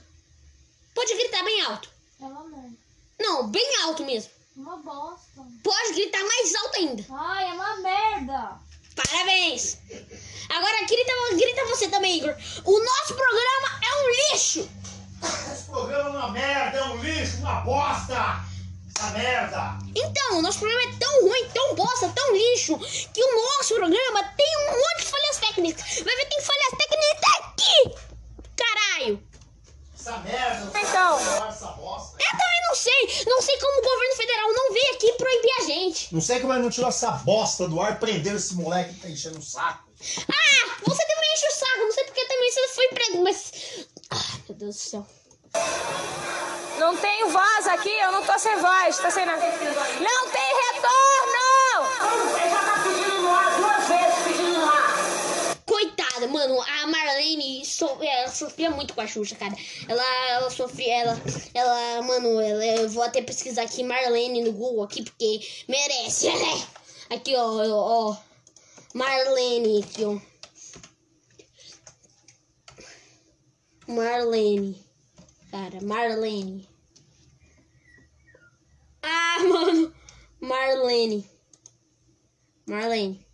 Pode 0.94 1.16
gritar 1.16 1.44
bem 1.44 1.62
alto. 1.62 1.90
É 2.22 2.26
uma 2.26 2.44
merda. 2.44 2.78
Não, 3.20 3.48
bem 3.48 3.84
alto 3.84 4.04
mesmo. 4.04 4.32
Uma 4.56 4.78
bosta. 4.78 5.42
Pode 5.64 5.94
gritar 5.94 6.24
mais 6.24 6.56
alto 6.56 6.78
ainda. 6.78 7.06
Ai, 7.12 7.50
é 7.50 7.54
uma 7.54 7.78
merda. 7.78 8.60
Parabéns. 8.96 9.78
Agora 10.50 10.86
grita, 10.86 11.14
grita 11.36 11.66
você 11.66 11.88
também, 11.88 12.18
Igor. 12.18 12.36
O 12.66 12.80
nosso 12.80 13.14
programa 13.14 13.80
é 13.84 13.96
um 13.96 14.34
lixo. 14.34 14.70
Esse 15.52 15.64
programa 15.66 16.10
é 16.10 16.12
uma 16.12 16.32
merda, 16.32 16.78
é 16.78 16.84
um 16.86 17.04
lixo, 17.04 17.38
uma 17.38 17.62
bosta! 17.62 18.57
Merda! 19.14 19.78
Então, 19.96 20.40
o 20.40 20.42
nosso 20.42 20.60
programa 20.60 20.90
é 20.90 20.98
tão 21.00 21.22
ruim, 21.22 21.50
tão 21.54 21.76
bosta, 21.76 22.10
tão 22.10 22.36
lixo, 22.36 22.78
que 23.14 23.24
o 23.24 23.36
nosso 23.36 23.76
programa 23.76 24.24
tem 24.36 24.58
um 24.58 24.72
monte 24.72 24.98
de 25.00 25.06
falhas 25.06 25.38
técnicas. 25.38 26.00
Vai 26.04 26.16
ver, 26.16 26.26
tem 26.26 26.42
falhas 26.42 26.74
técnicas 26.78 27.32
aqui! 27.40 27.96
Caralho! 28.56 29.24
Essa 29.94 30.18
merda! 30.20 30.80
Então. 30.80 31.48
Essa 31.48 31.68
bosta! 31.68 32.18
Eu 32.20 32.32
também 32.32 32.62
não 32.68 32.76
sei! 32.76 33.26
Não 33.28 33.42
sei 33.42 33.58
como 33.60 33.80
o 33.80 33.84
governo 33.84 34.16
federal 34.16 34.54
não 34.54 34.74
veio 34.74 34.94
aqui 34.94 35.12
proibir 35.14 35.52
a 35.60 35.62
gente. 35.64 36.14
Não 36.14 36.22
sei 36.22 36.40
como 36.40 36.54
ele 36.54 36.64
não 36.64 36.70
tirou 36.70 36.90
essa 36.90 37.12
bosta 37.12 37.68
do 37.68 37.80
ar 37.80 37.94
e 37.94 37.96
prendeu 37.96 38.36
esse 38.36 38.56
moleque 38.56 38.96
que 38.96 39.02
tá 39.02 39.10
enchendo 39.10 39.40
o 39.40 39.44
saco. 39.44 39.88
Ah! 40.28 40.78
Você 40.86 41.06
também 41.06 41.34
enche 41.34 41.48
o 41.48 41.52
saco, 41.52 41.80
não 41.80 41.92
sei 41.92 42.04
porque 42.04 42.26
também 42.26 42.52
você 42.52 42.68
foi 42.70 42.88
preso, 42.90 43.24
mas. 43.24 43.52
Ah, 44.10 44.40
meu 44.48 44.58
Deus 44.58 44.76
do 44.76 44.80
céu. 44.80 45.08
Não 46.78 46.96
tenho 46.96 47.30
voz 47.30 47.68
aqui, 47.68 47.90
eu 47.90 48.12
não 48.12 48.24
tô 48.24 48.38
sem 48.38 48.56
voz. 48.58 48.98
Tá 48.98 49.10
sem 49.10 49.26
nada. 49.26 49.42
Não 49.42 50.30
tem 50.30 50.56
retorno! 50.74 51.08
Coitada, 55.66 56.28
mano, 56.28 56.62
a 56.62 56.88
Marlene 56.88 57.66
so, 57.66 57.98
ela 58.02 58.30
sofria 58.30 58.70
muito 58.70 58.94
com 58.94 59.02
a 59.02 59.08
Xuxa, 59.08 59.36
cara. 59.36 59.54
Ela, 59.88 60.04
ela 60.30 60.50
sofria, 60.50 61.02
ela, 61.02 61.22
ela, 61.54 62.02
mano, 62.04 62.40
ela, 62.40 62.66
eu 62.66 62.90
vou 62.90 63.04
até 63.04 63.22
pesquisar 63.22 63.64
aqui 63.64 63.84
Marlene 63.84 64.44
no 64.44 64.54
Google 64.54 64.84
aqui, 64.84 65.04
porque 65.04 65.40
merece, 65.68 66.28
né? 66.30 66.68
Aqui, 67.10 67.36
ó, 67.36 67.48
ó. 67.68 68.18
Marlene, 68.94 69.84
aqui, 69.84 70.06
ó. 70.06 70.18
Marlene. 73.88 74.87
Cara, 75.58 75.82
Marlene. 75.82 76.70
Ah, 79.02 79.40
mano. 79.50 79.92
Marlene. 80.40 81.28
Marlene. 82.68 83.26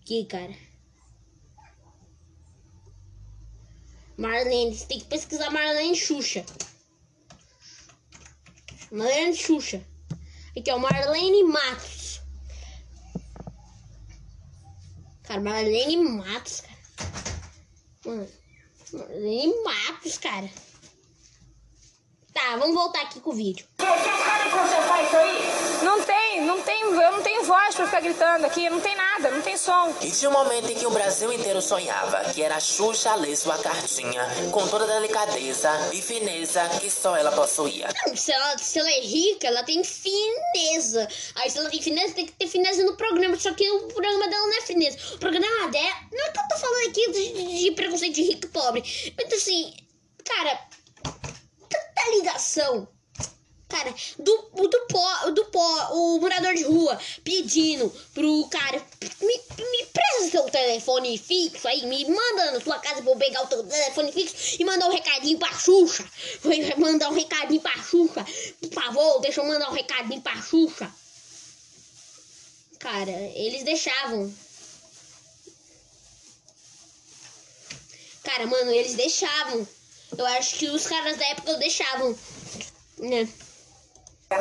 Aqui, 0.00 0.24
cara. 0.26 0.54
Marlene. 4.16 4.76
Você 4.76 4.86
tem 4.86 5.00
que 5.00 5.06
pesquisar 5.06 5.50
Marlene 5.50 5.96
Xuxa. 5.96 6.46
Marlene 8.92 9.34
Xuxa. 9.34 9.84
Aqui, 10.56 10.70
ó. 10.70 10.78
Marlene 10.78 11.42
Matos. 11.42 12.20
Cara, 15.24 15.40
Marlene 15.40 15.96
Matos, 15.96 16.60
cara. 16.60 16.78
Mano. 18.04 18.45
Marlene 18.96 19.62
Matos, 19.62 20.18
cara. 20.18 20.65
Tá, 22.36 22.54
vamos 22.58 22.74
voltar 22.74 23.00
aqui 23.00 23.18
com 23.18 23.30
o 23.30 23.32
vídeo. 23.32 23.66
Vocês 23.78 25.06
isso 25.06 25.16
aí? 25.16 25.82
Não 25.82 26.02
tem, 26.02 26.42
não 26.42 26.60
tem, 26.60 26.82
eu 26.82 27.12
não 27.12 27.22
tenho 27.22 27.42
voz 27.44 27.74
pra 27.74 27.86
ficar 27.86 28.00
gritando 28.00 28.44
aqui, 28.44 28.68
não 28.68 28.78
tem 28.78 28.94
nada, 28.94 29.30
não 29.30 29.40
tem 29.40 29.56
som. 29.56 29.94
E 30.02 30.10
tinha 30.10 30.28
um 30.28 30.34
momento 30.34 30.70
em 30.70 30.74
que 30.74 30.84
o 30.84 30.90
Brasil 30.90 31.32
inteiro 31.32 31.62
sonhava, 31.62 32.22
que 32.34 32.42
era 32.42 32.56
a 32.56 32.60
Xuxa 32.60 33.14
ler 33.14 33.34
sua 33.36 33.56
cartinha, 33.56 34.22
com 34.52 34.68
toda 34.68 34.84
a 34.84 34.98
delicadeza 34.98 35.70
e 35.94 36.02
fineza 36.02 36.68
que 36.78 36.90
só 36.90 37.16
ela 37.16 37.32
possuía. 37.32 37.88
Se 38.14 38.30
ela, 38.30 38.58
se 38.58 38.80
ela 38.80 38.90
é 38.90 39.00
rica, 39.00 39.46
ela 39.46 39.62
tem 39.62 39.82
fineza. 39.82 41.08
Aí 41.36 41.48
se 41.48 41.56
ela 41.56 41.70
tem 41.70 41.80
fineza, 41.80 42.12
tem 42.12 42.26
que 42.26 42.32
ter 42.32 42.48
fineza 42.48 42.84
no 42.84 42.98
programa. 42.98 43.34
Só 43.38 43.54
que 43.54 43.66
o 43.70 43.88
programa 43.88 44.28
dela 44.28 44.46
não 44.46 44.58
é 44.58 44.60
fineza. 44.60 44.98
O 45.14 45.18
programa 45.18 45.70
dela. 45.70 45.94
Não 46.12 46.26
é 46.26 46.30
que 46.30 46.38
eu 46.38 46.48
tô 46.50 46.58
falando 46.58 46.88
aqui 46.90 47.12
de, 47.12 47.64
de 47.64 47.70
preconceito 47.70 48.14
de 48.14 48.22
rico 48.24 48.44
e 48.44 48.48
pobre. 48.48 49.14
Mas 49.16 49.32
assim, 49.32 49.72
cara, 50.22 50.60
ligação. 52.10 52.88
Cara, 53.68 53.92
do, 54.16 54.68
do 54.68 54.86
pó, 54.88 55.30
do 55.30 55.44
pó, 55.46 55.88
o 55.92 56.20
morador 56.20 56.54
de 56.54 56.62
rua 56.62 56.96
pedindo 57.24 57.90
pro 58.14 58.46
cara, 58.48 58.80
me, 59.20 59.40
me 59.58 59.86
presta 59.92 60.30
seu 60.30 60.44
telefone 60.44 61.18
fixo 61.18 61.66
aí, 61.66 61.84
me 61.84 62.04
manda 62.04 62.52
na 62.52 62.60
sua 62.60 62.78
casa 62.78 63.02
pra 63.02 63.10
eu 63.10 63.16
pegar 63.16 63.42
o 63.42 63.48
teu 63.48 63.64
telefone 63.64 64.12
fixo 64.12 64.62
e 64.62 64.64
mandar 64.64 64.86
um 64.86 64.92
recadinho 64.92 65.36
pra 65.36 65.52
Xuxa. 65.52 66.08
Vai 66.44 66.74
mandar 66.76 67.10
um 67.10 67.14
recadinho 67.14 67.60
pra 67.60 67.76
Xuxa. 67.82 68.24
Por 68.60 68.72
favor, 68.72 69.20
deixa 69.20 69.40
eu 69.40 69.44
mandar 69.46 69.68
um 69.68 69.74
recadinho 69.74 70.20
pra 70.20 70.40
Xuxa. 70.40 70.88
Cara, 72.78 73.10
eles 73.10 73.64
deixavam. 73.64 74.32
Cara, 78.22 78.46
mano, 78.46 78.70
eles 78.70 78.94
deixavam. 78.94 79.66
Eu 80.16 80.26
acho 80.26 80.56
que 80.56 80.68
os 80.68 80.86
caras 80.86 81.16
da 81.16 81.24
época 81.26 81.54
deixavam. 81.54 82.14
Né? 82.98 83.28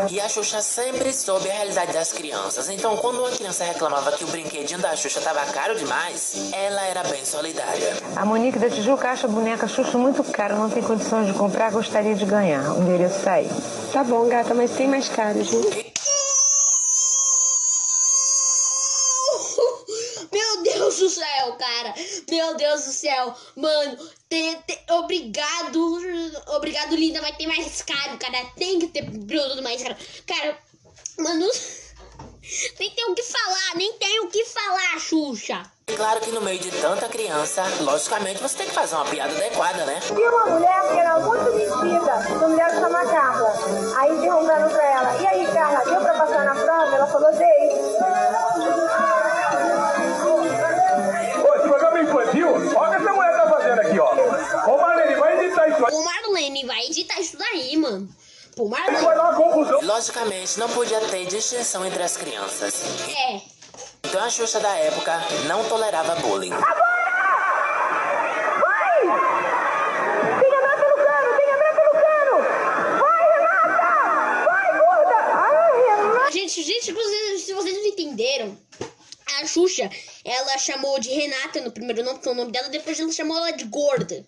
E 0.09 0.19
a 0.19 0.27
Xuxa 0.27 0.63
sempre 0.63 1.13
soube 1.13 1.47
a 1.47 1.53
realidade 1.53 1.93
das 1.93 2.11
crianças. 2.11 2.69
Então, 2.69 2.97
quando 2.97 3.19
uma 3.19 3.29
criança 3.29 3.63
reclamava 3.63 4.11
que 4.13 4.23
o 4.23 4.27
brinquedinho 4.27 4.79
da 4.79 4.95
Xuxa 4.95 5.21
tava 5.21 5.45
caro 5.51 5.75
demais, 5.75 6.51
ela 6.51 6.83
era 6.85 7.03
bem 7.03 7.23
solidária. 7.23 7.95
A 8.15 8.25
Monique 8.25 8.57
da 8.57 8.67
Tijuca 8.67 9.11
acha 9.11 9.27
a 9.27 9.29
boneca 9.29 9.67
Xuxa 9.67 9.95
muito 9.95 10.23
cara, 10.23 10.55
não 10.55 10.71
tem 10.71 10.81
condições 10.81 11.27
de 11.27 11.33
comprar, 11.33 11.71
gostaria 11.71 12.15
de 12.15 12.25
ganhar. 12.25 12.73
O 12.73 12.81
endereço 12.81 13.19
tá 13.21 13.33
aí. 13.33 13.47
Tá 13.93 14.03
bom, 14.03 14.27
gata, 14.27 14.55
mas 14.55 14.71
tem 14.71 14.87
mais 14.87 15.07
caras, 15.07 15.47
viu? 15.47 15.61
Meu 20.31 20.63
Deus 20.63 20.97
do 20.97 21.09
Meu 22.29 22.55
Deus 22.55 22.85
do 22.85 22.91
céu. 22.91 23.33
Mano, 23.55 23.97
te- 24.29 24.55
te- 24.67 24.91
obrigado. 24.93 25.99
Obrigado, 26.55 26.95
linda. 26.95 27.21
Vai 27.21 27.33
ter 27.35 27.47
mais 27.47 27.81
caro, 27.81 28.17
cara. 28.17 28.45
Tem 28.57 28.79
que 28.79 28.87
ter 28.87 29.03
produto 29.03 29.61
mais 29.61 29.81
caro. 29.83 29.95
Cara, 30.27 30.57
mano. 31.19 31.47
Nem 32.79 32.91
tem 32.91 33.05
o 33.09 33.15
que 33.15 33.23
falar, 33.23 33.75
nem 33.75 33.93
tem 33.93 34.19
o 34.19 34.27
que 34.27 34.45
falar, 34.45 34.99
Xuxa. 34.99 35.63
E 35.87 35.93
claro 35.95 36.21
que 36.21 36.29
no 36.29 36.41
meio 36.41 36.59
de 36.59 36.69
tanta 36.79 37.09
criança, 37.09 37.63
logicamente 37.81 38.39
você 38.39 38.57
tem 38.57 38.67
que 38.67 38.71
fazer 38.73 38.93
uma 38.93 39.05
piada 39.05 39.33
adequada, 39.35 39.83
né? 39.83 39.99
Tinha 40.05 40.29
uma 40.29 40.45
mulher 40.45 40.81
que 40.91 40.99
era 40.99 41.19
muito 41.21 41.51
metida, 41.55 42.35
uma 42.37 42.47
mulher 42.47 42.69
chama 42.69 43.03
Carla. 43.03 43.51
Aí 43.99 44.09
perguntando 44.21 44.69
pra 44.69 44.83
ela, 44.91 45.21
e 45.23 45.25
aí 45.27 45.47
Carla, 45.51 45.83
deu 45.85 46.01
pra 46.01 46.13
passar 46.13 46.45
na 46.45 46.53
prova? 46.53 46.95
Ela 46.95 47.07
falou, 47.07 47.31
dei. 47.35 48.44
Ô, 55.91 56.03
Marlene, 56.03 56.65
vai 56.65 56.85
editar 56.85 57.19
isso 57.19 57.37
daí, 57.37 57.75
mano. 57.77 58.07
Pô, 58.55 58.67
Vai 58.69 58.81
Marlene. 58.91 59.05
dar 59.15 59.29
uma 59.31 59.35
confusão. 59.35 59.81
Logicamente, 59.81 60.59
não 60.59 60.69
podia 60.69 60.99
ter 61.01 61.25
distinção 61.25 61.85
entre 61.85 62.01
as 62.03 62.15
crianças. 62.17 62.83
É. 63.09 63.41
Então 64.03 64.23
a 64.23 64.29
Xuxa 64.29 64.59
da 64.59 64.73
época 64.75 65.13
não 65.47 65.67
tolerava 65.67 66.15
bullying. 66.21 66.51
Vai! 66.51 66.61
Tem 70.39 70.49
que 70.49 70.55
andar 70.55 70.77
pelo 70.77 70.95
cano, 70.95 71.37
tem 71.37 71.45
que 71.45 71.53
andar 71.53 71.73
pelo 71.75 71.91
cano! 71.91 72.35
Vai, 72.99 73.23
Renata! 73.39 74.45
Vai, 74.45 74.79
gorda! 74.79 75.15
Ai, 75.33 75.73
Renata! 76.07 76.31
Gente, 76.31 76.63
gente, 76.63 76.85
se 76.85 76.91
vocês, 76.93 77.41
se 77.41 77.53
vocês 77.53 77.75
não 77.75 77.85
entenderam, 77.85 78.57
a 79.41 79.45
Xuxa, 79.47 79.89
ela 80.23 80.57
chamou 80.57 80.97
de 80.99 81.09
Renata 81.09 81.59
no 81.61 81.71
primeiro 81.71 82.03
nome, 82.03 82.19
que 82.19 82.27
é 82.29 82.31
o 82.31 82.35
nome 82.35 82.51
dela, 82.51 82.69
depois 82.69 82.97
ela 82.99 83.11
chamou 83.11 83.35
ela 83.37 83.51
de 83.51 83.65
gorda. 83.65 84.25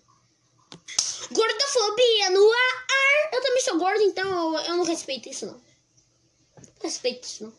Gordofobia 1.30 2.30
no 2.30 2.50
ar. 2.50 2.86
Eu 3.32 3.42
também 3.42 3.62
sou 3.62 3.78
gorda, 3.78 4.02
então 4.02 4.54
eu, 4.54 4.60
eu 4.62 4.76
não 4.76 4.84
respeito 4.84 5.28
isso, 5.28 5.46
não. 5.46 5.60
Respeito 6.82 7.24
isso, 7.26 7.44
não. 7.44 7.52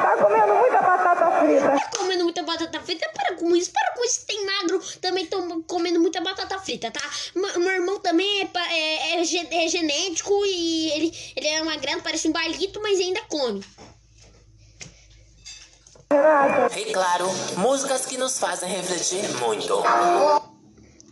Tá 0.00 0.16
comendo 0.22 0.54
muita 0.54 0.80
batata 0.80 1.40
frita. 1.40 1.68
Tá 1.70 1.90
comendo 1.98 2.24
muita 2.24 2.42
batata 2.42 2.80
frita? 2.80 3.10
Para 3.12 3.34
com 3.36 3.56
isso, 3.56 3.72
para 3.72 3.92
com 3.94 4.04
isso. 4.04 4.24
Tem 4.26 4.46
magro, 4.46 4.80
também 5.00 5.26
tô 5.26 5.62
comendo 5.62 5.98
muita 6.00 6.20
batata 6.20 6.58
frita, 6.60 6.90
tá? 6.90 7.00
M- 7.34 7.58
meu 7.58 7.72
irmão 7.72 7.98
também 7.98 8.42
é, 8.42 8.48
é, 8.72 9.16
é 9.20 9.64
é 9.64 9.68
genético 9.68 10.44
e 10.46 10.90
ele, 10.92 11.32
ele 11.36 11.48
é 11.48 11.62
magrelo, 11.62 12.00
parece 12.02 12.28
um 12.28 12.32
balito, 12.32 12.80
mas 12.80 12.98
ainda 13.00 13.20
come. 13.22 13.64
E 16.76 16.92
claro, 16.92 17.28
músicas 17.56 18.06
que 18.06 18.16
nos 18.16 18.38
fazem 18.38 18.68
refletir 18.68 19.28
muito. 19.40 19.82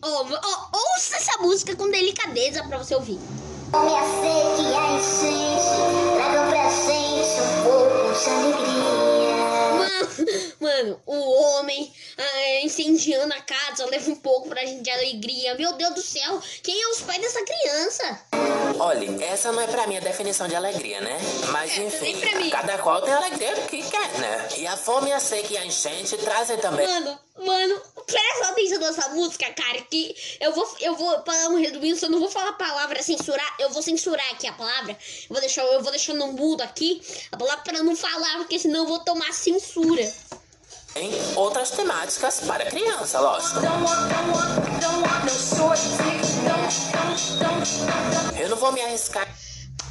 Ó, 0.02 0.22
ó, 0.22 0.68
ouça 0.94 1.16
essa 1.16 1.38
música 1.40 1.74
com 1.74 1.90
delicadeza 1.90 2.62
pra 2.64 2.78
você 2.78 2.94
ouvir. 2.94 3.18
Fome, 3.70 3.94
a 3.94 4.02
sede 4.02 4.62
e 4.62 4.74
a 4.74 4.92
enchente 4.92 6.14
tragam 6.16 6.48
pra 6.50 6.70
gente 6.70 7.40
um 7.40 7.62
pouco 7.64 8.18
de 8.18 8.30
alegria. 8.30 8.78
Mano, 9.78 10.58
mano, 10.60 11.00
o 11.04 11.42
homem 11.42 11.92
ah, 12.16 12.60
incendiando 12.64 13.34
a 13.34 13.40
casa 13.40 13.84
leva 13.86 14.10
um 14.10 14.16
pouco 14.16 14.48
pra 14.48 14.64
gente 14.64 14.82
de 14.82 14.90
alegria. 14.90 15.54
Meu 15.56 15.74
Deus 15.74 15.94
do 15.94 16.00
céu, 16.00 16.40
quem 16.62 16.80
é 16.80 16.88
os 16.88 17.00
pais 17.00 17.20
dessa 17.20 17.44
criança? 17.44 18.20
Olha, 18.78 19.24
essa 19.24 19.52
não 19.52 19.60
é 19.60 19.66
pra 19.66 19.86
mim 19.86 19.96
a 19.96 20.00
definição 20.00 20.48
de 20.48 20.54
alegria, 20.54 21.00
né? 21.00 21.18
Mas 21.50 21.76
enfim, 21.76 22.18
pra 22.18 22.38
mim. 22.38 22.50
cada 22.50 22.78
qual 22.78 23.02
tem 23.02 23.12
a 23.12 23.16
alegria 23.16 23.54
que 23.62 23.82
quer, 23.82 24.18
né? 24.18 24.48
E 24.56 24.66
a 24.66 24.76
fome, 24.76 25.12
a 25.12 25.20
seca 25.20 25.52
e 25.52 25.58
a 25.58 25.66
enchente 25.66 26.16
trazem 26.18 26.56
também. 26.58 26.86
Mano, 26.86 27.18
mano, 27.44 27.80
presta 28.06 28.48
atenção 28.48 28.78
nessa 28.78 29.08
música, 29.10 29.52
cara, 29.52 29.80
que 29.82 30.14
eu 30.40 30.52
vou, 30.52 30.76
eu 30.80 30.96
vou, 30.96 31.20
para 31.20 31.48
um 31.48 31.58
resumindo, 31.58 31.98
eu 32.04 32.10
não 32.10 32.20
vou 32.20 32.30
falar 32.30 32.50
a 32.50 32.54
palavra 32.54 33.02
censurar, 33.02 33.56
eu 33.58 33.70
vou 33.70 33.82
censurar 33.82 34.30
aqui 34.30 34.46
a 34.46 34.52
palavra, 34.52 34.92
eu 34.92 35.28
vou 35.28 35.40
deixar, 35.40 35.62
eu 35.64 35.82
vou 35.82 35.90
deixar 35.90 36.14
no 36.14 36.32
mudo 36.32 36.62
aqui, 36.62 37.00
a 37.30 37.36
palavra 37.36 37.62
pra 37.62 37.82
não 37.82 37.96
falar, 37.96 38.38
porque 38.38 38.58
senão 38.58 38.80
eu 38.80 38.86
vou 38.86 38.98
tomar 39.00 39.32
censura. 39.32 40.12
Tem 40.94 41.10
outras 41.36 41.70
temáticas 41.70 42.40
para 42.40 42.66
criança, 42.66 43.20
lógico. 43.20 43.60
Eu 48.36 48.48
não 48.48 48.56
vou 48.56 48.72
me 48.72 48.80
arriscar. 48.80 49.28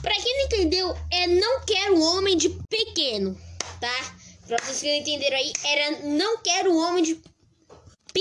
Pra 0.02 0.14
quem 0.16 0.38
não 0.38 0.46
entendeu, 0.46 0.98
é 1.12 1.28
não 1.28 1.62
quero 1.66 2.02
homem 2.02 2.36
de 2.36 2.50
pequeno, 2.70 3.40
tá? 3.80 4.14
Pra 4.48 4.58
vocês 4.60 4.80
que 4.80 4.88
não 4.88 4.96
entenderam 4.96 5.38
aí, 5.38 5.54
era 5.64 6.00
não 6.04 6.38
quero 6.38 6.76
homem 6.76 7.04
de 7.04 7.22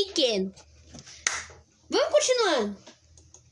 pequeno. 0.05 0.53
Vamos 1.89 2.09
continuando. 2.11 2.77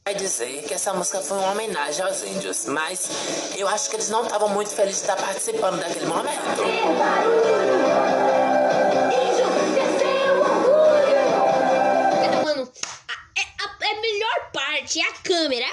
Vai 0.04 0.14
dizer 0.14 0.62
que 0.64 0.74
essa 0.74 0.92
música 0.92 1.20
foi 1.22 1.38
uma 1.38 1.52
homenagem 1.52 2.04
aos 2.04 2.22
índios, 2.22 2.66
mas 2.66 3.08
eu 3.56 3.66
acho 3.68 3.88
que 3.88 3.96
eles 3.96 4.10
não 4.10 4.22
estavam 4.24 4.48
muito 4.50 4.68
felizes 4.70 5.02
de 5.02 5.10
estar 5.10 5.16
participando 5.16 5.80
daquele 5.80 6.06
momento. 6.06 6.40
Então, 12.26 12.42
mano, 12.44 12.72
a, 13.08 13.40
é- 13.40 13.46
a- 13.64 13.90
a 13.90 14.00
melhor 14.00 14.50
parte 14.52 15.00
é. 15.00 15.04
A 15.08 15.12
câmera 15.22 15.66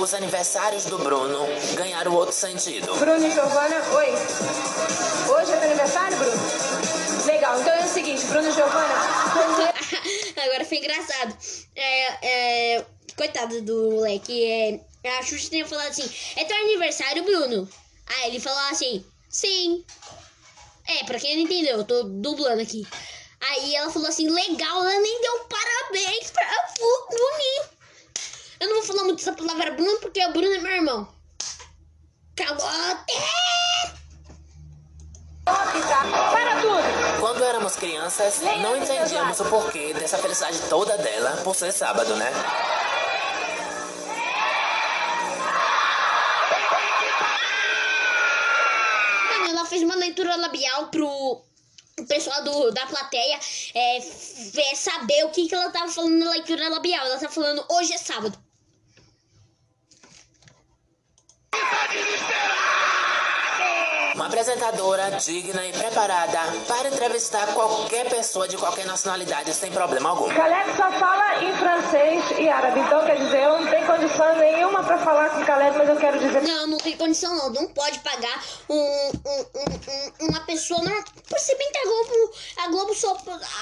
os 0.00 0.14
aniversários 0.14 0.86
do 0.86 0.98
Bruno 0.98 1.46
ganharam 1.74 2.14
outro 2.14 2.34
sentido. 2.34 2.94
Bruno 2.96 3.26
e 3.26 3.30
Giovana, 3.30 3.76
oi. 3.92 4.08
Hoje 5.28 5.52
é 5.52 5.56
teu 5.56 5.68
aniversário, 5.68 6.16
Bruno? 6.16 7.26
Legal, 7.26 7.60
então 7.60 7.72
é 7.74 7.84
o 7.84 7.88
seguinte, 7.88 8.24
Bruno 8.24 8.48
e 8.48 8.52
Giovana, 8.52 8.94
Agora 10.42 10.64
foi 10.64 10.78
engraçado. 10.78 11.36
É, 11.76 12.76
é, 12.76 12.84
coitado 13.14 13.60
do 13.60 13.90
moleque. 13.92 14.80
É, 15.04 15.18
a 15.18 15.22
Xuxa 15.22 15.50
tinha 15.50 15.66
falado 15.66 15.90
assim: 15.90 16.10
É 16.36 16.44
teu 16.44 16.56
aniversário, 16.56 17.22
Bruno? 17.22 17.68
Aí 18.06 18.30
ele 18.30 18.40
falou 18.40 18.58
assim: 18.70 19.04
Sim. 19.28 19.84
É, 20.86 21.04
pra 21.04 21.20
quem 21.20 21.36
não 21.36 21.42
entendeu, 21.42 21.78
eu 21.78 21.84
tô 21.84 22.02
dublando 22.04 22.62
aqui. 22.62 22.86
Aí 23.40 23.74
ela 23.74 23.90
falou 23.90 24.08
assim: 24.08 24.28
Legal, 24.30 24.80
ela 24.80 24.98
nem 24.98 25.20
deu 25.20 25.40
parabéns 25.40 26.30
pra 26.30 26.46
o 26.80 27.06
Bruninho. 27.08 27.79
Eu 28.60 28.68
não 28.68 28.76
vou 28.76 28.84
falar 28.84 29.04
muito 29.04 29.20
essa 29.20 29.32
palavra 29.32 29.70
Bruno, 29.72 29.98
porque 30.00 30.22
o 30.24 30.32
Bruno 30.32 30.54
é 30.54 30.58
meu 30.58 30.72
irmão. 30.72 31.08
Calote! 32.36 33.40
para 35.44 36.60
tudo. 36.60 37.20
Quando 37.20 37.42
éramos 37.42 37.76
crianças, 37.76 38.40
não 38.40 38.76
entendíamos 38.76 39.40
o 39.40 39.44
porquê 39.46 39.94
dessa 39.94 40.18
felicidade 40.18 40.58
toda 40.68 40.96
dela 40.98 41.40
por 41.42 41.54
ser 41.54 41.72
sábado, 41.72 42.14
né? 42.16 42.30
Mano, 49.30 49.48
ela 49.48 49.64
fez 49.64 49.82
uma 49.82 49.96
leitura 49.96 50.36
labial 50.36 50.88
pro 50.88 51.08
o 51.98 52.06
pessoal 52.06 52.42
do, 52.44 52.70
da 52.70 52.86
plateia 52.86 53.38
é, 53.74 53.98
é, 53.98 54.74
saber 54.74 55.24
o 55.24 55.30
que, 55.30 55.46
que 55.46 55.54
ela 55.54 55.70
tava 55.70 55.90
falando 55.90 56.24
na 56.24 56.30
leitura 56.30 56.68
labial. 56.68 57.06
Ela 57.06 57.18
tá 57.18 57.28
falando 57.28 57.64
hoje 57.70 57.92
é 57.92 57.98
sábado. 57.98 58.38
está 61.62 61.86
desesperado! 61.92 62.89
Uma 64.20 64.26
apresentadora 64.26 65.12
digna 65.12 65.64
e 65.66 65.72
preparada 65.72 66.38
para 66.68 66.88
entrevistar 66.88 67.54
qualquer 67.54 68.06
pessoa 68.10 68.46
de 68.46 68.54
qualquer 68.58 68.84
nacionalidade 68.84 69.54
sem 69.54 69.72
problema 69.72 70.10
algum. 70.10 70.28
Caleb 70.28 70.76
só 70.76 70.92
fala 70.92 71.42
em 71.42 71.56
francês 71.56 72.22
e 72.38 72.46
árabe, 72.46 72.80
então 72.80 73.02
quer 73.06 73.16
dizer, 73.16 73.44
eu 73.44 73.58
não 73.62 73.70
tenho 73.70 73.86
condição 73.86 74.36
nenhuma 74.36 74.84
pra 74.84 74.98
falar 74.98 75.30
com 75.30 75.42
Caleb, 75.46 75.78
mas 75.78 75.88
eu 75.88 75.96
quero 75.96 76.18
dizer. 76.18 76.42
Não, 76.42 76.66
não 76.66 76.76
tem 76.76 76.98
condição 76.98 77.34
não. 77.34 77.48
Não 77.48 77.68
pode 77.68 77.98
pagar 78.00 78.44
um, 78.68 78.74
um- 78.74 79.10
um- 79.24 80.26
um- 80.26 80.28
uma 80.28 80.40
pessoa. 80.40 80.82
Não, 80.82 81.02
por 81.26 81.38
ser 81.38 81.56
bem 81.56 81.72
que 81.72 81.78
a 81.78 81.84
Globo, 81.84 82.32
a 82.58 82.68
Globo 82.68 82.94
só. 82.94 83.16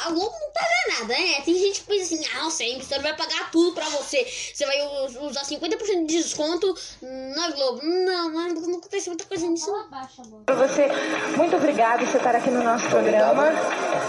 A 0.07 0.11
Globo 0.11 0.35
não 0.41 0.51
paga 0.53 0.99
nada, 0.99 1.05
né? 1.07 1.41
Tem 1.45 1.55
gente 1.57 1.83
que 1.83 1.87
pensa 1.87 2.17
assim, 2.17 2.25
ah, 2.37 2.45
você, 2.51 2.65
a 2.65 2.69
emissora 2.71 3.01
vai 3.03 3.17
pagar 3.17 3.49
tudo 3.53 3.75
pra 3.77 3.89
você. 3.91 4.25
Você 4.53 4.67
vai 4.67 4.77
usar 5.21 5.45
50% 5.45 6.05
de 6.07 6.21
desconto 6.21 6.75
na 7.01 7.49
Globo. 7.53 7.81
Não, 7.85 8.29
não, 8.31 8.55
não 8.55 8.79
acontece 8.79 9.09
muita 9.09 9.25
coisa 9.25 9.47
nisso. 9.47 9.71
não. 9.71 9.85
Abaixa, 9.85 10.23
amor. 10.23 10.48
Pra 10.49 10.57
você, 10.57 10.89
muito 11.37 11.57
obrigado 11.57 11.99
por 11.99 12.07
você 12.07 12.17
estar 12.17 12.35
aqui 12.35 12.51
no 12.51 12.63
nosso 12.63 12.89
programa. 12.89 13.53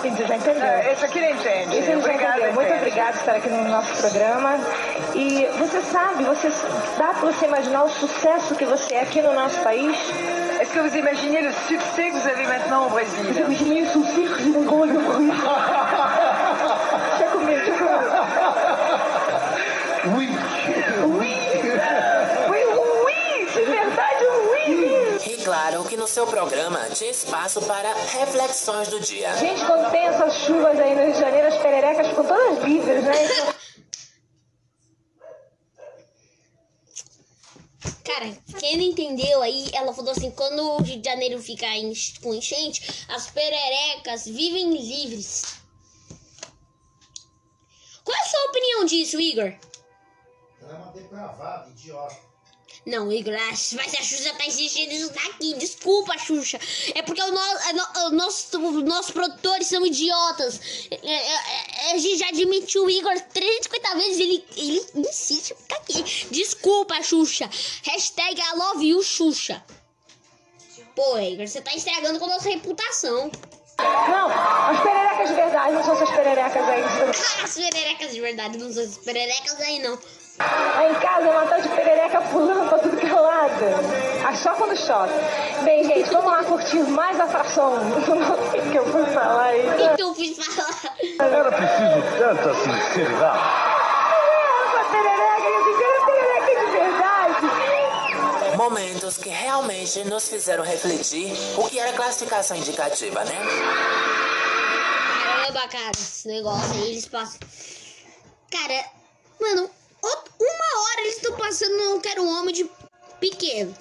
Você 0.01 0.25
já 0.25 0.37
entendeu? 0.37 0.63
Esse 0.89 1.03
aqui 1.03 1.19
não 1.19 1.31
entende. 1.31 1.77
Obrigado, 1.97 2.37
entendeu. 2.37 2.53
Muito 2.53 2.73
obrigado 2.75 3.11
por 3.11 3.19
estar 3.19 3.35
aqui 3.35 3.49
no 3.49 3.67
nosso 3.67 3.93
programa. 3.97 4.57
E 5.15 5.45
você 5.57 5.81
sabe, 5.81 6.23
você, 6.23 6.49
dá 6.97 7.07
pra 7.07 7.29
você 7.29 7.45
imaginar 7.45 7.83
o 7.83 7.89
sucesso 7.89 8.55
que 8.55 8.63
você 8.63 8.95
é 8.95 9.01
aqui 9.01 9.21
no 9.21 9.33
nosso 9.33 9.59
país? 9.59 9.97
Est-ce 10.61 10.71
que 10.71 10.79
vous 10.79 10.95
imaginez 10.95 11.41
le 11.41 11.51
succès 11.51 12.09
que 12.09 12.17
vous 12.17 12.27
avez 12.29 12.47
maintenant 12.47 12.85
au 12.85 12.89
Brésil 12.89 13.19
Imaginei 13.37 13.81
o 13.81 13.89
sucesso 13.91 14.35
que 14.35 14.43
você 14.43 14.53
tem 14.53 14.63
Deixa 17.17 17.31
comigo, 17.33 17.65
deixa 17.65 17.83
comigo. 17.83 18.09
Oui. 20.15 20.29
Oui, 22.49 22.63
oui, 23.05 23.45
de 23.53 23.61
verdade, 23.61 24.25
oui. 24.53 25.09
E 25.25 25.37
claro 25.43 25.83
que 25.83 25.88
no 25.99 26.07
seu 26.07 26.25
programa 26.25 26.79
tinha 26.91 27.11
espaço 27.11 27.61
para 27.63 27.93
reflexões 27.93 28.87
do 28.87 29.01
dia. 29.01 29.35
Gente, 29.35 29.65
quando 29.65 29.91
tem 29.91 30.05
essas 30.05 30.33
chuvas 30.33 30.79
aí 30.79 30.95
no 30.95 31.03
Rio 31.03 31.13
de 31.13 31.19
Janeiro, 31.19 31.47
as 31.49 31.57
pererecas 31.57 32.07
ficam 32.07 32.25
todas 32.25 32.63
livres, 32.63 33.03
né? 33.03 33.13
Cara, 38.05 38.37
quem 38.59 38.77
não 38.77 38.83
entendeu 38.83 39.41
aí, 39.41 39.69
ela 39.73 39.93
falou 39.93 40.11
assim: 40.11 40.31
quando 40.31 40.59
o 40.61 40.81
Rio 40.81 41.01
de 41.01 41.09
Janeiro 41.09 41.41
fica 41.41 41.67
com 42.23 42.33
enchente, 42.33 43.05
as 43.09 43.29
pererecas 43.29 44.25
vivem 44.25 44.71
livres. 44.71 45.59
Qual 48.05 48.17
é 48.17 48.21
a 48.21 48.25
sua 48.25 48.45
opinião 48.49 48.85
disso, 48.85 49.19
Igor? 49.19 49.53
Ela 50.61 50.73
é 50.73 50.75
uma 50.75 50.91
depravada, 50.93 51.69
idiota. 51.69 52.28
Não, 52.89 53.11
Igor, 53.11 53.35
ah, 53.35 53.49
mas 53.75 53.93
a 53.93 54.01
Xuxa 54.01 54.33
tá 54.33 54.45
insistindo 54.45 54.89
nisso 54.89 55.13
daqui. 55.13 55.53
Desculpa, 55.55 56.17
Xuxa. 56.17 56.59
É 56.95 57.01
porque 57.03 57.21
o 57.21 57.27
no, 57.27 57.33
no- 57.35 58.07
o 58.07 58.09
nosso, 58.11 58.57
os 58.59 58.83
nossos 58.83 59.11
produtores 59.11 59.67
são 59.67 59.85
idiotas. 59.85 60.59
É, 60.89 60.95
é, 60.95 61.35
é, 61.89 61.91
a 61.93 61.97
gente 61.97 62.17
já 62.17 62.27
admitiu 62.29 62.85
o 62.85 62.89
Igor 62.89 63.13
350 63.31 63.95
vezes. 63.95 64.19
Ele, 64.19 64.45
ele 64.57 64.85
insiste 64.95 65.51
em 65.51 65.55
ficar 65.55 65.75
aqui. 65.77 66.03
Desculpa, 66.31 67.01
Xuxa. 67.03 67.49
Hashtag 67.83 68.41
I 68.41 68.55
love 68.57 68.83
you, 68.85 69.03
Xuxa. 69.03 69.63
Pô, 70.95 71.17
Igor, 71.19 71.47
você 71.47 71.61
tá 71.61 71.73
estragando 71.75 72.17
com 72.19 72.25
a 72.25 72.29
nossa 72.29 72.49
reputação. 72.49 73.31
Não, 73.77 74.29
as 74.29 74.81
pererecas 74.83 75.29
de 75.29 75.35
verdade, 75.35 75.73
não 75.73 75.83
são 75.85 75.93
essas 75.93 76.09
pererecas 76.09 76.63
aí. 76.67 76.83
As 77.43 77.53
pererecas 77.53 78.11
de 78.13 78.19
verdade, 78.21 78.57
não 78.57 78.73
são 78.73 78.83
essas 78.83 78.97
pererecas 78.97 79.59
aí, 79.61 79.79
não. 79.79 79.97
Aí 80.39 80.91
em 80.91 80.95
casa 80.95 81.27
é 81.27 81.31
uma 81.31 81.45
tal 81.45 81.59
de 81.61 81.69
perereca 81.69 82.21
pulando 82.21 82.69
pra 82.69 82.79
tudo 82.79 82.95
que 82.97 83.05
é 83.05 83.13
lado. 83.13 83.53
mas 84.23 84.39
só 84.39 84.53
quando 84.53 84.75
chove. 84.77 85.13
Bem, 85.63 85.83
gente, 85.83 86.09
vamos 86.11 86.31
lá 86.31 86.43
curtir 86.43 86.79
mais 86.83 87.19
atração. 87.19 87.73
O 88.59 88.71
que, 88.71 88.77
eu 88.77 88.85
fui 88.85 89.05
falar 89.07 89.45
aí? 89.45 89.67
O 89.67 89.95
que, 89.95 90.01
eu 90.03 90.13
fiz 90.15 90.37
falar? 90.45 90.95
Era 91.19 91.51
preciso 91.51 92.01
tanta 92.19 92.53
sinceridade. 92.53 93.39
Essa 94.65 94.83
perereca, 94.91 96.05
perereca 96.05 96.65
de 96.65 96.71
verdade. 96.71 98.57
Momentos 98.57 99.17
que 99.17 99.29
realmente 99.29 100.03
nos 100.05 100.27
fizeram 100.29 100.63
refletir 100.63 101.33
o 101.57 101.67
que 101.67 101.79
era 101.79 101.93
classificação 101.93 102.55
indicativa, 102.57 103.23
né? 103.23 103.35
Caramba, 105.23 105.67
cara, 105.67 105.91
esse 105.95 106.27
negócio 106.27 106.73
aí, 106.73 106.91
eles 106.91 107.07
passam. 107.07 107.39
Cara, 108.51 108.85
mano, 109.41 109.69
out- 110.03 110.29
uma 110.39 110.81
hora 110.83 111.01
eles 111.01 111.08
estão 111.19 111.37
passando 111.37 111.71
eu 111.79 111.99
quero 112.01 112.23
um 112.23 112.39
homem 112.39 112.53
de 112.53 112.69
pequeno. 113.19 113.75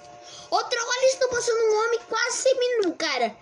Outra 0.51 0.81
hora 0.83 0.99
eles 1.03 1.13
estão 1.13 1.29
passando 1.31 1.59
um 1.59 1.85
homem 1.87 2.01
quase 2.09 2.37
seminu, 2.39 2.95
cara. 2.97 3.37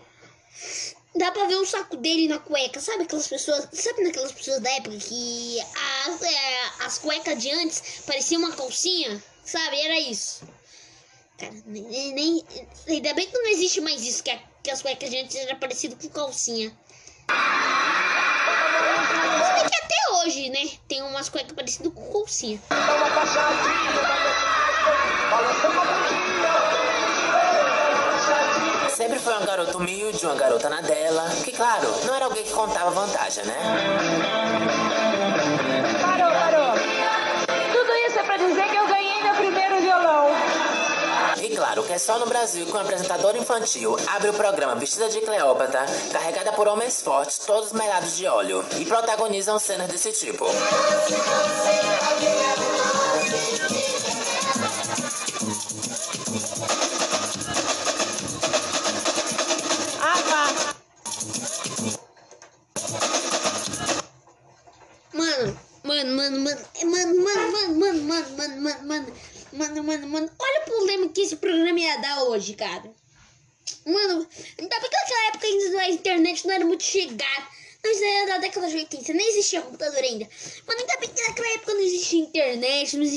Dá 1.14 1.30
pra 1.32 1.46
ver 1.46 1.54
o 1.56 1.64
saco 1.66 1.96
dele 1.96 2.28
na 2.28 2.38
cueca. 2.38 2.80
Sabe 2.80 3.04
aquelas 3.04 3.26
pessoas. 3.28 3.68
Sabe 3.72 4.02
naquelas 4.04 4.32
pessoas 4.32 4.60
da 4.60 4.70
época 4.70 4.96
que 4.96 5.58
as, 6.06 6.22
é, 6.22 6.58
as 6.80 6.98
cuecas 6.98 7.40
de 7.40 7.50
antes 7.50 8.02
pareciam 8.06 8.40
uma 8.42 8.52
calcinha? 8.52 9.22
Sabe? 9.44 9.80
Era 9.80 9.98
isso. 10.00 10.42
Cara, 11.38 11.52
nem, 11.66 12.12
nem- 12.12 12.44
ainda 12.88 13.14
bem 13.14 13.26
que 13.28 13.38
não 13.38 13.46
existe 13.48 13.80
mais 13.80 14.02
isso, 14.02 14.22
que, 14.22 14.30
a- 14.30 14.42
que 14.62 14.70
as 14.70 14.82
cuecas 14.82 15.10
de 15.10 15.18
antes 15.18 15.36
eram 15.36 15.58
parecidas 15.58 15.98
com 16.02 16.08
calcinha. 16.08 16.68
Se 16.68 16.74
bem 19.54 19.68
que 19.70 19.76
até 19.84 19.95
hoje, 20.26 20.50
né? 20.50 20.68
Tem 20.88 21.02
umas 21.02 21.28
cuecas 21.28 21.52
parecidas 21.52 21.92
com 21.94 22.12
calcinha. 22.12 22.60
Sempre 28.94 29.18
foi 29.20 29.32
uma 29.34 29.46
garota 29.46 29.76
humilde, 29.76 30.26
uma 30.26 30.34
garota 30.34 30.68
na 30.68 30.80
dela, 30.80 31.28
que 31.44 31.52
claro, 31.52 31.86
não 32.04 32.14
era 32.16 32.24
alguém 32.24 32.42
que 32.42 32.52
contava 32.52 32.90
vantagem, 32.90 33.44
né? 33.44 33.56
Parou, 36.02 36.32
parou. 36.32 36.65
Claro 41.76 41.88
que 41.88 41.92
é 41.92 41.98
só 41.98 42.18
no 42.18 42.24
Brasil 42.24 42.64
que 42.64 42.72
um 42.72 42.80
apresentador 42.80 43.36
infantil 43.36 43.98
abre 44.06 44.30
o 44.30 44.32
programa 44.32 44.74
vestida 44.76 45.10
de 45.10 45.20
Cleópatra, 45.20 45.84
carregada 46.10 46.50
por 46.52 46.66
homens 46.66 47.02
fortes, 47.02 47.36
todos 47.36 47.70
melados 47.72 48.16
de 48.16 48.26
óleo, 48.26 48.64
e 48.78 48.86
protagonizam 48.86 49.58
cenas 49.58 49.86
desse 49.86 50.10
tipo. 50.10 50.46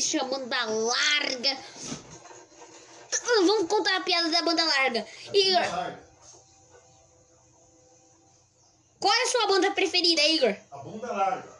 Existia 0.10 0.24
banda 0.24 0.65
larga. 0.65 1.58
Vamos 3.45 3.67
contar 3.67 3.98
a 3.98 4.02
piada 4.02 4.30
da 4.30 4.41
banda 4.41 4.63
larga. 4.65 5.06
Igor, 5.34 5.98
qual 9.00 9.13
é 9.13 9.24
a 9.24 9.28
sua 9.28 9.48
banda 9.48 9.72
preferida, 9.72 10.22
Igor? 10.24 10.56
A 10.72 10.78
bunda 10.80 11.08
é 11.08 11.12
larga. 11.12 11.59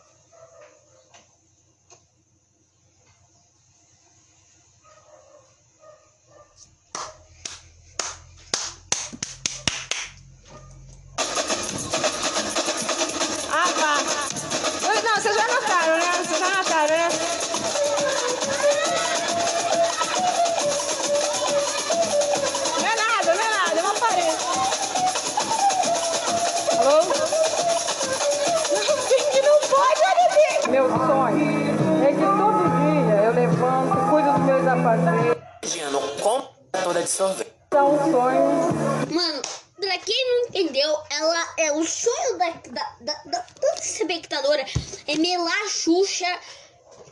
De 37.19 37.25
sorvete. 37.27 37.53
São 37.71 37.97
sonhos. 38.12 39.12
Mano, 39.12 39.41
pra 39.79 39.97
quem 39.99 40.27
não 40.27 40.47
entendeu, 40.47 40.97
ela 41.12 41.53
é 41.58 41.71
o 41.73 41.86
sonho 41.86 42.38
da, 42.38 42.49
da, 42.49 42.95
da, 43.01 43.13
da 43.25 43.39
toda 43.60 43.79
espectadora 43.82 44.65
é 45.08 45.15
melar 45.17 45.62
a 45.65 45.69
Xuxa 45.69 46.39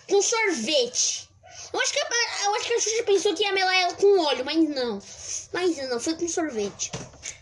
com 0.09 0.21
sorvete. 0.21 1.27
Eu 1.73 1.79
acho, 1.81 1.91
que 1.93 1.99
a, 1.99 2.45
eu 2.45 2.55
acho 2.55 2.65
que 2.67 2.73
a 2.73 2.79
Xuxa 2.79 3.03
pensou 3.03 3.35
que 3.35 3.43
ia 3.43 3.51
melar 3.51 3.75
ela 3.75 3.93
com 3.93 4.19
óleo, 4.25 4.45
mas 4.45 4.57
não. 4.69 4.99
Mas 5.53 5.77
não, 5.89 5.99
foi 5.99 6.15
com 6.15 6.27
sorvete. 6.27 6.91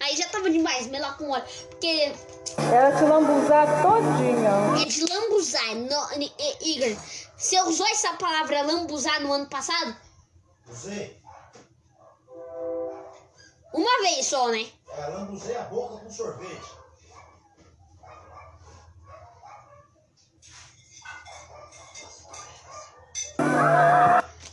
Aí 0.01 0.17
já 0.17 0.27
tava 0.29 0.49
demais 0.49 0.87
melar 0.87 1.15
com 1.17 1.29
óleo. 1.29 1.43
Porque 1.69 2.11
Ela 2.57 2.91
te 2.97 3.03
lambuzar 3.03 3.67
todinha. 3.83 4.81
é 4.81 4.85
de 4.85 5.05
lambuzar. 5.13 5.75
No, 5.75 6.21
I- 6.21 6.33
I- 6.39 6.77
Igor, 6.77 7.01
você 7.37 7.61
usou 7.61 7.87
essa 7.87 8.13
palavra 8.13 8.63
lambuzar 8.63 9.21
no 9.21 9.31
ano 9.31 9.45
passado? 9.45 9.95
Usei. 10.67 11.15
Uma 13.75 14.01
vez 14.01 14.25
só, 14.25 14.47
né? 14.47 14.65
É, 14.97 15.07
lambuzei 15.07 15.55
a 15.57 15.63
boca 15.63 15.97
com 15.97 16.09
sorvete. 16.09 16.65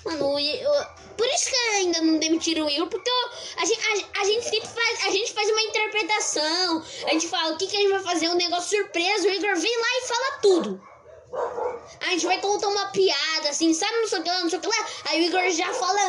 Mano, 0.05 0.39
eu- 0.39 0.87
por 1.17 1.27
isso 1.27 1.51
que 1.51 1.57
ainda 1.57 2.01
não 2.01 2.19
demitiram 2.19 2.67
o 2.67 2.71
Igor, 2.71 2.89
porque 2.89 3.09
eu- 3.09 3.31
a, 3.59 3.65
gente, 3.65 3.81
a, 3.81 4.21
a 4.21 4.25
gente 4.25 4.45
sempre 4.45 4.69
faz, 4.69 5.07
a 5.07 5.11
gente 5.11 5.33
faz 5.33 5.49
uma 5.49 5.63
interpretação. 5.63 6.85
A 7.07 7.11
gente 7.11 7.29
fala 7.29 7.55
o 7.55 7.59
que, 7.59 7.67
que 7.67 7.77
a 7.77 7.81
gente 7.81 7.91
vai 7.93 8.03
fazer, 8.03 8.29
um 8.29 8.35
negócio 8.35 8.77
surpresa. 8.79 9.29
O 9.29 9.31
Igor 9.31 9.57
vem 9.57 9.77
lá 9.81 9.87
e 9.99 10.07
fala 10.09 10.39
tudo. 10.41 10.83
A 12.01 12.11
gente 12.11 12.27
vai 12.27 12.39
contar 12.41 12.69
uma 12.69 12.87
piada, 12.87 13.49
assim, 13.49 13.73
sabe, 13.73 13.93
não 14.01 14.09
sei 14.09 14.19
o 14.21 14.23
que 14.23 14.29
lá, 14.29 14.41
não 14.41 14.51
sei 14.51 14.59
o 14.59 14.63
que 14.63 14.69
lá. 14.69 14.87
Aí 15.07 15.21
o 15.21 15.25
Igor 15.25 15.51
já 15.51 15.73
fala 15.73 16.01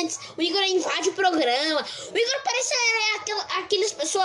antes, 0.00 0.18
o 0.36 0.42
Igor 0.42 0.62
invade 0.62 1.08
o 1.08 1.14
programa. 1.14 1.84
O 2.12 2.16
Igor 2.16 2.42
parece 2.44 2.74
é, 2.74 3.16
aquela, 3.16 3.42
aqueles 3.58 3.92
pessoas 3.92 4.24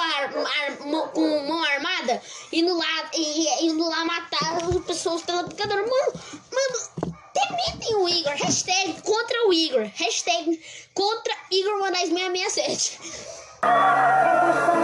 com 1.14 1.48
mão 1.48 1.64
armada 1.64 2.22
indo 2.52 2.78
lá, 2.78 3.10
e, 3.16 3.66
indo 3.66 3.88
lá 3.88 4.06
matar 4.06 4.58
as 4.58 4.86
pessoas 4.86 5.24
pela 5.24 5.44
picadora. 5.46 5.82
Mano, 5.82 6.14
mano, 6.52 7.16
demitem 7.34 7.96
o 7.96 8.10
Igor. 8.10 8.34
Hashtag 8.34 9.02
contra 9.02 9.48
o 9.48 9.54
Igor. 9.54 9.90
Hashtag 9.96 10.62
contra 10.94 11.34
Igor 11.52 11.80
Moraes 11.80 12.10
667. 12.10 13.00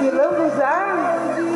E 0.02 0.12
lambuzar? 0.12 1.49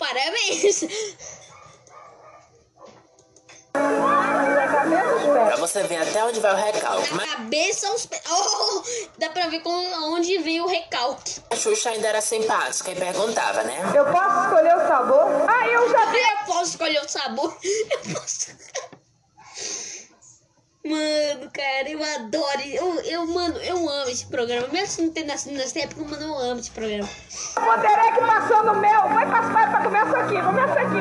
Parabéns. 0.00 0.84
Pra 3.72 5.56
você 5.56 5.82
ver 5.84 5.96
até 5.96 6.24
onde 6.24 6.40
vai 6.40 6.52
o 6.52 6.56
recalque. 6.56 7.14
Da 7.14 7.26
cabeça 7.26 7.86
aos 7.88 8.06
pés. 8.06 8.22
Oh, 8.28 8.82
dá 9.18 9.28
pra 9.30 9.46
ver 9.48 9.60
com, 9.60 9.70
onde 10.14 10.38
vem 10.38 10.60
o 10.60 10.66
recalque. 10.66 11.40
a 11.50 11.56
Xuxa 11.56 11.90
ainda 11.90 12.08
era 12.08 12.20
simpática 12.20 12.90
e 12.90 12.96
perguntava, 12.96 13.62
né? 13.62 13.78
Eu 13.94 14.06
posso 14.06 14.44
escolher 14.46 14.74
o 14.74 14.88
sabor? 14.88 15.26
Ah, 15.48 15.68
eu 15.68 15.90
já 15.90 16.06
vi. 16.06 16.18
Eu 16.18 16.46
posso 16.46 16.70
escolher 16.70 17.00
o 17.04 17.08
sabor. 17.08 17.56
Eu 17.62 18.14
posso. 18.14 18.50
Mano, 20.82 21.50
cara, 21.52 21.90
eu 21.90 22.02
adoro. 22.02 22.60
Eu, 22.64 23.00
eu, 23.02 23.26
mano, 23.26 23.58
eu 23.58 23.76
amo 23.88 24.10
esse 24.10 24.24
programa. 24.26 24.66
Mesmo 24.68 24.86
se 24.86 25.02
não 25.02 25.10
ter 25.12 25.24
nascido 25.24 25.52
nessa 25.54 25.78
época, 25.78 26.02
mano, 26.04 26.22
eu 26.22 26.38
amo 26.38 26.60
esse 26.60 26.70
programa. 26.70 27.08
O 27.56 27.76
Derek 27.80 28.18
passando 28.18 28.74
mel. 28.80 29.08
Vai 29.08 29.26
passar 29.30 29.70
pra 29.70 29.82
comer 29.84 29.98
essa 30.06 30.18
aqui. 30.18 30.40
Começa 30.42 30.80
aqui. 30.80 31.00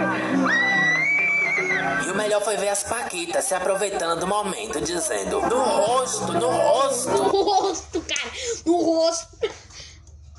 E 2.07 2.11
o 2.11 2.15
melhor 2.15 2.41
foi 2.41 2.57
ver 2.57 2.69
as 2.69 2.83
Paquitas 2.83 3.45
se 3.45 3.55
aproveitando 3.55 4.19
do 4.19 4.27
momento, 4.27 4.81
dizendo: 4.81 5.39
No 5.41 5.63
rosto, 5.63 6.33
no 6.33 6.49
rosto, 6.49 7.09
No 7.11 7.41
rosto, 7.41 8.01
cara. 8.01 8.31
No 8.65 8.81
rosto. 8.81 9.37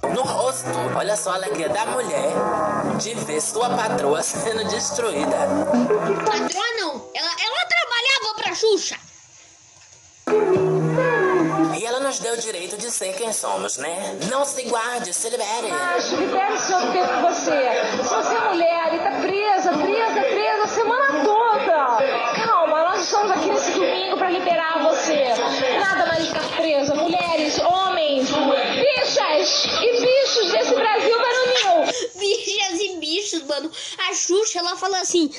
no 0.02 0.22
rosto. 0.22 0.68
Olha 0.96 1.16
só 1.16 1.30
a 1.30 1.34
alegria 1.36 1.70
da 1.70 1.86
mulher 1.86 2.30
de 2.98 3.14
ver 3.14 3.40
sua 3.40 3.70
patroa 3.70 4.20
sendo 4.22 4.64
destruída. 4.68 5.36
Patroa 6.26 6.72
não. 6.76 7.08
Ela, 7.14 7.30
ela 7.42 7.66
trabalhava 7.68 8.34
pra 8.36 8.54
Xuxa. 8.54 8.96
Nos 12.10 12.18
deu 12.18 12.34
o 12.34 12.36
direito 12.36 12.76
de 12.76 12.90
ser 12.90 13.14
quem 13.14 13.32
somos, 13.32 13.76
né? 13.76 14.18
Não 14.28 14.44
se 14.44 14.64
guarde, 14.64 15.14
se 15.14 15.30
libere. 15.30 15.70
Acho, 15.70 16.16
libere 16.16 16.54
o 16.54 16.58
seu 16.58 16.80
tempo 16.90 17.06
com 17.06 17.22
você. 17.22 17.70
Se 18.02 18.14
você 18.14 18.34
é 18.34 18.48
mulher 18.48 18.94
e 18.94 18.98
tá 18.98 19.10
presa, 19.20 19.70
presa, 19.78 20.20
presa 20.20 20.64
a 20.64 20.66
semana 20.66 21.24
toda. 21.24 22.44
Calma, 22.44 22.82
nós 22.82 23.02
estamos 23.02 23.30
aqui 23.30 23.46
nesse 23.46 23.70
domingo 23.70 24.16
pra 24.16 24.28
liberar 24.28 24.82
você. 24.82 25.22
Nada 25.78 26.06
mais 26.06 26.26
ficar 26.26 26.56
presa. 26.56 26.96
Mulheres, 26.96 27.60
homens, 27.60 28.28
bichas 28.28 29.66
e 29.80 30.00
bichos 30.00 30.50
desse 30.50 30.74
Brasil 30.74 31.16
varonil. 31.16 31.39
Bichas 32.16 32.80
e 32.80 32.96
bichos, 32.98 33.42
mano. 33.44 33.70
A 34.08 34.14
Xuxa, 34.14 34.58
ela 34.58 34.76
fala 34.76 34.98
assim, 35.00 35.30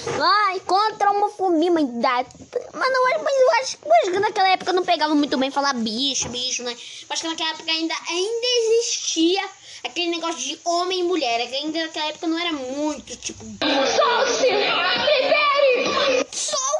ai, 0.47 0.59
contra 0.61 1.07
a 1.09 1.11
homofobia, 1.11 1.71
mas 1.71 1.85
dá. 2.01 2.25
Mano, 2.73 2.95
eu- 3.13 3.23
mas 3.23 3.35
eu 3.39 3.51
acho, 3.61 3.77
eu 3.85 3.91
acho 4.01 4.11
que 4.11 4.19
naquela 4.19 4.49
época 4.49 4.71
eu 4.71 4.75
não 4.75 4.83
pegava 4.83 5.15
muito 5.15 5.37
bem 5.37 5.51
falar 5.51 5.73
bicho, 5.73 6.29
bicho, 6.29 6.63
né? 6.63 6.71
Eu 6.71 7.07
acho 7.09 7.21
que 7.21 7.27
naquela 7.27 7.51
época 7.51 7.71
ainda, 7.71 7.93
ainda 8.09 8.47
existia 8.65 9.41
aquele 9.83 10.09
negócio 10.11 10.39
de 10.41 10.59
homem 10.63 10.99
e 10.99 11.03
mulher. 11.03 11.39
É 11.39 11.43
ainda 11.57 11.81
naquela 11.83 12.07
época 12.07 12.27
não 12.27 12.37
era 12.39 12.51
muito, 12.53 13.15
tipo... 13.17 13.43
Solte-se! 13.43 14.45
Libere! 14.49 16.25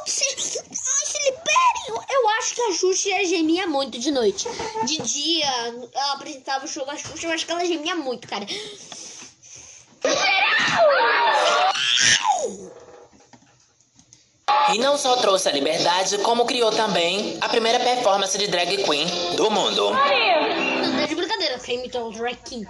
Se 0.06 1.18
libere! 1.24 1.88
Eu, 1.88 1.96
eu 1.96 2.28
acho 2.38 2.54
que 2.54 2.62
a 2.62 2.72
Xuxa 2.72 3.24
gemia 3.24 3.66
muito 3.66 3.98
de 3.98 4.10
noite. 4.10 4.46
De 4.84 4.98
dia, 5.02 5.46
ela 5.92 6.12
apresentava 6.14 6.64
o 6.64 6.68
show 6.68 6.84
da 6.86 6.96
Xuxa, 6.96 7.26
eu 7.26 7.30
acho 7.32 7.44
que 7.46 7.52
ela 7.52 7.64
gemia 7.64 7.94
muito, 7.96 8.26
cara. 8.28 8.46
E 14.72 14.78
não 14.78 14.96
só 14.96 15.16
trouxe 15.16 15.48
a 15.48 15.52
liberdade, 15.52 16.18
como 16.18 16.46
criou 16.46 16.70
também 16.70 17.36
a 17.40 17.48
primeira 17.48 17.78
performance 17.78 18.36
de 18.38 18.48
drag 18.48 18.84
queen 18.84 19.06
do 19.36 19.50
mundo. 19.50 19.90
Não, 19.90 20.96
tá 20.96 21.06
de 21.06 21.14
brincadeira, 21.14 21.58
que 21.58 21.74
imitou 21.74 22.08
o 22.08 22.12
drag 22.12 22.36
king. 22.44 22.66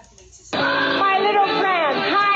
My 0.54 1.18
little 1.20 1.46
friend, 1.60 2.14
hi! 2.14 2.31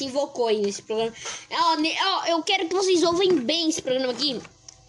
Se 0.00 0.06
invocou 0.06 0.46
aí 0.46 0.62
nesse 0.62 0.80
programa. 0.82 1.12
Ó, 1.50 1.76
ó, 1.76 2.26
eu 2.26 2.42
quero 2.42 2.66
que 2.66 2.74
vocês 2.74 3.02
ouvem 3.02 3.38
bem 3.40 3.68
esse 3.68 3.82
programa 3.82 4.12
aqui. 4.12 4.40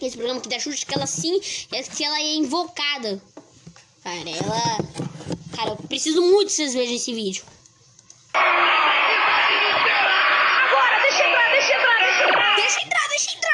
Esse 0.02 0.16
programa 0.16 0.40
aqui 0.40 0.48
da 0.50 0.58
Xuxa, 0.58 0.86
que 0.86 0.96
ela 0.96 1.06
sim, 1.06 1.42
é 1.72 1.84
que 1.84 2.04
ela 2.04 2.18
é 2.18 2.36
invocada. 2.36 3.22
Cara, 4.04 4.30
ela. 4.30 4.78
Cara, 5.56 5.70
eu 5.72 5.76
preciso 5.88 6.22
muito 6.22 6.48
que 6.48 6.54
vocês 6.54 6.74
vejam 6.74 6.96
esse 6.96 7.14
vídeo. 7.14 7.44
Agora, 8.34 8.52
deixa 11.02 11.28
entrar, 11.28 11.52
deixa 11.52 11.74
entrar, 11.74 12.00
deixa 12.00 12.30
entrar! 12.30 12.56
Deixa 12.56 12.82
entrar, 12.82 13.08
deixa 13.10 13.36
entrar! 13.36 13.51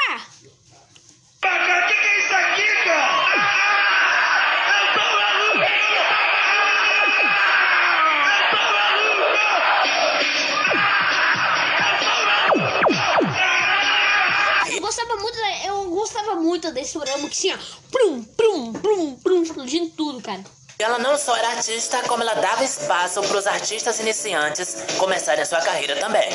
Gostava 16.28 16.34
muito 16.36 16.70
desse 16.72 16.92
programa 16.92 17.28
que 17.28 17.36
tinha 17.36 17.58
prum, 17.90 18.22
prum, 18.22 18.72
prum, 18.72 19.16
prum, 19.16 19.42
explodindo 19.42 19.90
tudo, 19.90 20.22
cara. 20.22 20.44
Ela 20.78 20.98
não 20.98 21.18
só 21.18 21.36
era 21.36 21.48
artista, 21.48 22.00
como 22.06 22.22
ela 22.22 22.34
dava 22.34 22.62
espaço 22.62 23.20
para 23.22 23.36
os 23.36 23.46
artistas 23.46 23.98
iniciantes 23.98 24.76
começarem 24.96 25.42
a 25.42 25.46
sua 25.46 25.60
carreira 25.60 25.96
também. 25.96 26.28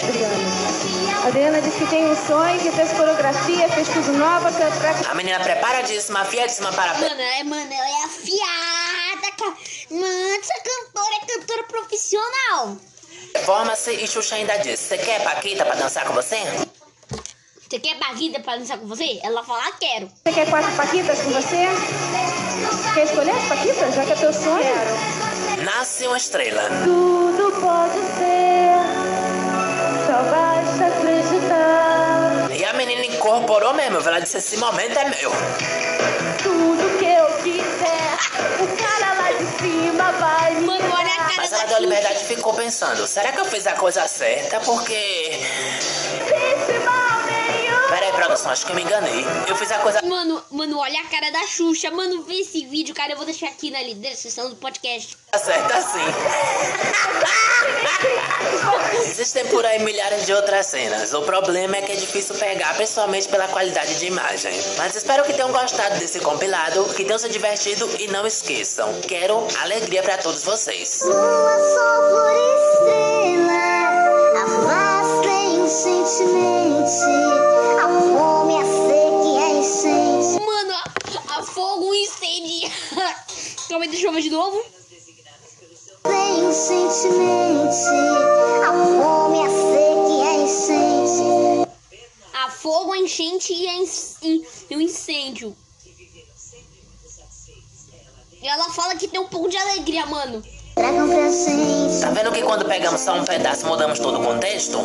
A 1.23 1.27
Adriana 1.27 1.62
disse 1.62 1.77
que 1.77 1.86
tem 1.86 2.06
um 2.06 2.15
sonho, 2.27 2.60
que 2.60 2.69
fez 2.71 2.91
coreografia, 2.91 3.69
fez 3.69 3.88
tudo 3.88 4.12
nova, 4.17 4.51
canta 4.51 4.75
pra 4.77 5.12
A 5.12 5.15
menina 5.15 5.39
preparadíssima, 5.39 6.21
afiadíssima 6.21 6.73
para 6.73 6.93
Mano, 6.95 7.21
é, 7.21 7.43
mano, 7.43 7.73
ela 7.73 7.88
é 7.88 8.03
afiada, 8.03 9.32
cara. 9.38 9.56
Mano, 9.91 10.39
essa 10.39 10.53
cantora 10.56 11.15
é 11.15 11.25
cantora 11.25 11.63
profissional. 11.63 12.77
performance 13.32 13.91
e 13.91 14.06
Xuxa 14.06 14.36
ainda 14.36 14.58
disse: 14.58 14.89
Você 14.89 14.97
quer 14.97 15.23
Paquita 15.23 15.63
pra 15.63 15.75
dançar 15.75 16.06
com 16.06 16.13
você? 16.13 16.36
Você 17.73 17.79
quer 17.79 17.97
Paquita 17.97 18.39
pra 18.39 18.55
dançar 18.55 18.77
com 18.77 18.86
você? 18.86 19.19
Ela 19.23 19.43
fala, 19.43 19.63
"Ah, 19.65 19.71
quero. 19.79 20.07
Você 20.23 20.31
quer 20.31 20.47
quatro 20.47 20.71
paquitas 20.73 21.19
com 21.23 21.31
você? 21.31 21.65
Quer 22.93 23.03
escolher 23.05 23.31
as 23.31 23.45
paquitas, 23.45 23.95
já 23.95 24.05
que 24.05 24.13
é 24.13 24.15
teu 24.15 24.31
sonho? 24.31 24.75
Nasce 25.63 26.05
uma 26.05 26.17
estrela. 26.17 26.69
Tudo 26.83 27.51
pode 27.59 27.97
ser, 28.19 28.77
só 30.05 30.21
basta 30.21 30.86
acreditar. 30.86 32.55
E 32.55 32.63
a 32.63 32.73
menina 32.73 33.05
incorporou 33.07 33.73
mesmo. 33.73 33.97
Ela 34.07 34.19
disse: 34.19 34.38
Esse 34.38 34.57
momento 34.57 34.95
é 34.95 35.05
meu. 35.05 35.31
Tudo 36.43 36.99
que 36.99 37.05
eu 37.05 37.25
quiser, 37.41 38.17
o 38.62 38.67
cara 38.77 39.13
lá 39.15 39.31
de 39.31 39.45
cima 39.57 40.12
vai 40.12 40.53
me 40.53 40.67
Mano, 40.67 40.95
olha 40.95 41.12
a 41.12 41.15
cara 41.15 41.33
Mas 41.38 41.49
da 41.49 41.57
ela 41.57 41.65
deu 41.65 41.79
liberdade 41.79 42.19
e 42.21 42.25
ficou 42.36 42.53
pensando: 42.53 43.07
Será 43.07 43.31
que 43.31 43.39
eu 43.39 43.45
fiz 43.45 43.65
a 43.65 43.73
coisa 43.73 44.07
certa? 44.07 44.59
Porque. 44.59 45.39
Nenhum. 47.93 47.93
Peraí, 47.93 48.12
produção, 48.13 48.51
acho 48.51 48.65
que 48.65 48.71
eu 48.71 48.75
me 48.75 48.84
enganei. 48.84 49.25
Eu 49.47 49.56
fiz 49.56 49.71
a 49.71 49.79
coisa 49.79 50.01
Mano, 50.01 50.43
mano, 50.51 50.79
olha 50.79 50.99
a 50.99 51.06
cara 51.06 51.32
da 51.32 51.47
Xuxa. 51.47 51.89
Mano, 51.91 52.23
vê 52.23 52.36
esse 52.36 52.65
vídeo, 52.65 52.93
cara. 52.95 53.13
Eu 53.13 53.17
vou 53.17 53.25
deixar 53.25 53.47
aqui 53.47 53.71
na 53.71 53.82
descrição 53.84 54.49
do 54.49 54.56
podcast. 54.56 55.17
certa 55.38 55.82
sim. 55.82 55.99
Existem 59.06 59.45
por 59.47 59.65
aí 59.65 59.79
milhares 59.79 60.25
de 60.25 60.34
outras 60.34 60.65
cenas. 60.67 61.13
O 61.13 61.21
problema 61.21 61.77
é 61.77 61.82
que 61.82 61.91
é 61.91 61.95
difícil 61.95 62.36
pegar, 62.36 62.73
principalmente 62.75 63.27
pela 63.27 63.47
qualidade 63.47 63.99
de 63.99 64.06
imagem. 64.08 64.53
Mas 64.77 64.95
espero 64.95 65.23
que 65.23 65.34
tenham 65.34 65.51
gostado 65.51 65.97
desse 65.99 66.19
compilado, 66.19 66.84
que 66.95 67.03
tenham 67.03 67.19
se 67.19 67.29
divertido 67.29 67.89
e 67.99 68.08
não 68.08 68.25
esqueçam. 68.25 68.91
Quero 69.01 69.45
alegria 69.62 70.01
pra 70.03 70.17
todos 70.17 70.43
vocês. 70.43 71.01
Lua, 71.03 71.58
sol, 71.75 72.10
flor 72.10 72.32
estrela 72.73 73.63
Afasta 74.43 74.92
incentemente 75.73 77.01
A 77.81 77.88
fome, 77.89 78.55
a 78.57 78.63
sede 78.63 79.27
e 79.27 79.38
a 79.38 79.59
essência 79.59 80.39
Mano, 80.39 80.73
a, 80.73 81.39
a 81.39 81.43
fogo 81.43 81.93
incendia. 81.95 82.69
Calma 83.67 83.86
aí, 83.86 83.89
deixa 83.89 84.05
eu 84.07 84.12
ver 84.12 84.21
de 84.21 84.29
novo. 84.29 84.63
Incentemente 86.47 87.88
A 88.63 88.71
fome, 88.71 89.39
a 89.39 89.49
sede 89.49 90.12
e 90.13 90.21
a 90.21 90.45
essência 90.45 91.67
A 92.33 92.49
fogo, 92.51 92.93
a 92.93 92.97
enchente 92.99 93.51
e, 93.53 93.67
a 93.67 93.83
e- 94.21 94.47
e 94.69 94.75
o 94.75 94.81
incêndio. 94.81 95.57
E 98.41 98.47
ela 98.47 98.69
fala 98.69 98.95
que 98.95 99.07
tem 99.07 99.19
um 99.19 99.27
pouco 99.27 99.49
de 99.49 99.57
alegria, 99.57 100.05
mano. 100.05 100.43
Tá 100.75 102.09
vendo 102.09 102.31
que 102.31 102.41
quando 102.41 102.65
pegamos 102.65 102.99
só 103.01 103.13
um 103.13 103.23
pedaço 103.23 103.67
mudamos 103.67 103.99
todo 103.99 104.19
o 104.19 104.23
contexto? 104.23 104.79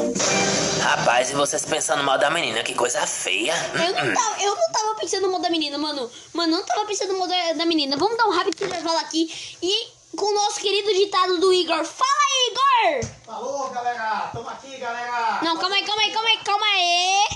Rapaz, 0.82 1.30
e 1.30 1.34
vocês 1.34 1.64
pensando 1.64 2.02
mal 2.02 2.18
da 2.18 2.28
menina, 2.28 2.62
que 2.62 2.74
coisa 2.74 3.06
feia. 3.06 3.54
Eu 3.74 3.92
não, 3.92 4.14
tava, 4.14 4.42
eu 4.42 4.54
não 4.54 4.70
tava 4.70 4.94
pensando 4.96 5.22
no 5.22 5.32
modo 5.32 5.42
da 5.42 5.50
menina, 5.50 5.78
mano. 5.78 6.10
Mano, 6.34 6.56
não 6.58 6.62
tava 6.62 6.84
pensando 6.84 7.14
no 7.14 7.18
modo 7.18 7.30
da, 7.30 7.54
da 7.54 7.64
menina. 7.66 7.96
Vamos 7.96 8.18
dar 8.18 8.26
um 8.26 8.32
rápido 8.32 8.62
intervalo 8.62 8.98
aqui. 8.98 9.56
E 9.62 9.88
com 10.14 10.26
o 10.26 10.34
nosso 10.34 10.60
querido 10.60 10.92
ditado 10.92 11.38
do 11.38 11.52
Igor. 11.52 11.84
Fala 11.84 12.10
aí, 12.26 12.50
Igor! 12.50 13.10
Falou, 13.24 13.70
galera! 13.70 14.30
Tamo 14.32 14.48
aqui, 14.48 14.76
galera! 14.76 15.40
Não, 15.42 15.56
calma 15.56 15.74
aí, 15.74 15.84
calma 15.84 16.02
aí, 16.02 16.12
calma 16.12 16.28
aí, 16.28 16.38
calma 16.44 16.66
aí. 16.66 17.28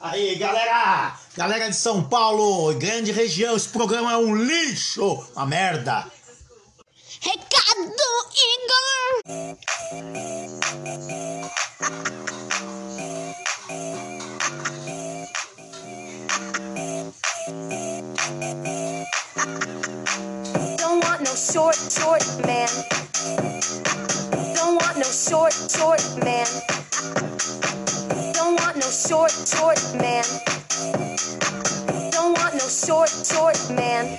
Aí, 0.00 0.34
galera! 0.34 1.23
Galera 1.36 1.68
de 1.68 1.74
São 1.74 2.00
Paulo, 2.00 2.72
grande 2.74 3.10
região, 3.10 3.56
esse 3.56 3.68
programa 3.68 4.12
é 4.12 4.16
um 4.16 4.36
lixo! 4.36 5.26
Uma 5.34 5.44
merda! 5.44 6.06
Recado, 7.20 7.90
Igor! 8.38 9.56
Don't 20.78 21.02
want 21.02 21.20
no 21.22 21.34
short, 21.34 21.76
short 21.90 22.24
man. 22.46 22.68
Don't 24.54 24.80
want 24.80 24.98
no 24.98 25.04
short, 25.04 25.52
short 25.52 26.00
man. 26.22 26.46
Don't 28.34 28.60
want 28.60 28.76
no 28.76 28.88
short, 28.88 29.32
short 29.32 29.82
man. 29.96 30.63
Don't 30.74 32.36
want 32.36 32.54
no 32.54 32.66
short, 32.66 33.08
short 33.08 33.56
man. 33.70 34.18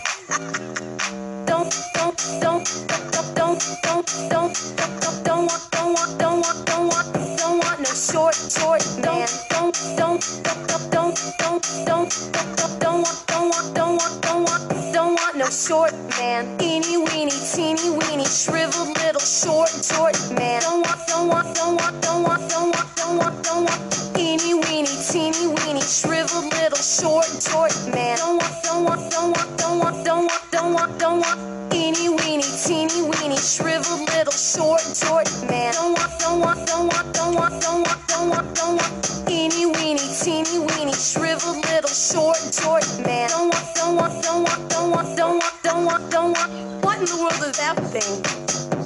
Don't, 1.45 1.67
don't, 1.93 2.15
don't, 2.39 2.63
don't, 2.95 3.35
don't, 3.35 3.59
don't, 3.83 4.07
don't, 4.29 4.53
don't, 4.71 5.23
don't 5.25 5.45
want, 5.47 5.71
don't 5.71 5.93
want, 5.93 6.17
don't 6.17 6.39
want, 6.39 6.65
don't 6.65 6.87
want, 6.87 7.37
don't 7.37 7.59
want 7.59 7.79
no 7.81 7.91
short, 7.91 8.35
short 8.35 8.81
man. 9.03 9.27
Don't, 9.49 9.75
don't, 9.97 10.23
don't, 10.47 10.91
don't, 10.91 11.15
don't, 11.39 11.61
don't, 11.85 12.09
don't, 12.31 12.79
don't 12.79 13.01
want, 13.03 13.27
don't 13.27 13.49
want, 13.49 13.75
don't 13.75 13.97
want, 13.97 14.21
don't 14.21 14.43
want, 14.45 14.93
don't 14.93 15.13
want 15.13 15.35
no 15.35 15.49
short 15.49 15.91
man. 16.17 16.45
Eeny 16.61 16.95
weeny, 16.95 17.35
teeny 17.51 17.89
weeny, 17.89 18.23
shriveled 18.23 18.95
little 19.03 19.19
short, 19.19 19.67
short 19.83 20.15
man. 20.31 20.61
Don't 20.61 20.87
want, 20.87 21.01
don't 21.05 21.27
want, 21.27 21.53
don't 21.53 21.75
want, 21.75 22.01
don't 22.01 22.23
want, 22.23 22.49
don't 22.49 22.71
want, 22.71 22.95
don't 22.95 23.17
want, 23.17 23.43
don't 23.43 23.63
want. 23.65 24.14
Eeny 24.35 24.53
weeny, 24.53 24.87
teeny 25.09 25.47
weeny, 25.47 25.79
shriveled 25.79 26.51
little 26.55 26.77
short, 26.83 27.23
short 27.41 27.71
man. 27.95 28.17
Don't 28.17 28.35
want, 28.35 28.63
don't 28.63 28.83
want, 28.83 29.09
don't 29.09 29.31
want, 29.31 29.57
don't 29.57 29.79
want, 29.79 30.03
don't 30.03 30.25
want, 30.27 30.51
don't 30.51 30.73
want, 30.73 30.99
don't 30.99 31.19
want. 31.21 31.73
Eeny 31.73 32.09
weeny, 32.09 32.43
teeny 32.43 33.01
weeny, 33.01 33.37
shriveled 33.37 34.01
little 34.11 34.33
short, 34.33 34.81
short 34.81 35.31
man. 35.49 35.71
Don't 35.75 35.97
want, 35.97 36.19
don't 36.19 36.41
want, 36.41 36.67
don't 36.67 36.87
want, 36.91 37.13
don't 37.15 37.33
want, 37.33 37.61
don't 37.61 37.87
want, 37.87 38.07
don't 38.09 38.29
want, 38.29 38.55
don't 38.55 38.75
want. 38.75 39.31
Eeny 39.31 39.67
weeny, 39.67 40.03
teeny 40.21 40.59
weeny, 40.59 40.91
shriveled 40.91 41.63
little 41.71 41.89
short, 41.95 42.35
short 42.51 42.83
man. 43.07 43.29
Don't 43.29 43.53
want, 43.55 43.75
don't 43.75 43.95
want, 43.95 44.21
don't 44.21 44.43
want, 44.43 44.69
don't 44.69 44.91
want, 44.91 45.15
don't 45.15 45.39
want, 45.39 45.63
don't 45.63 45.85
want, 45.85 46.11
don't 46.11 46.33
want. 46.33 46.83
What 46.83 46.99
in 46.99 47.05
the 47.05 47.15
world 47.15 47.39
is 47.39 47.55
that 47.55 47.77
thing? 47.87 48.84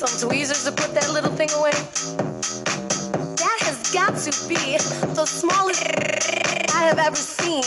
Some 0.00 0.30
tweezers 0.30 0.64
to 0.64 0.72
put 0.72 0.94
that 0.94 1.12
little 1.12 1.30
thing 1.36 1.50
away. 1.52 1.72
That 3.36 3.58
has 3.68 3.92
got 3.92 4.16
to 4.16 4.32
be 4.48 4.80
the 5.12 5.26
smallest 5.26 5.84
I 6.72 6.88
have 6.88 6.98
ever 6.98 7.20
seen 7.20 7.60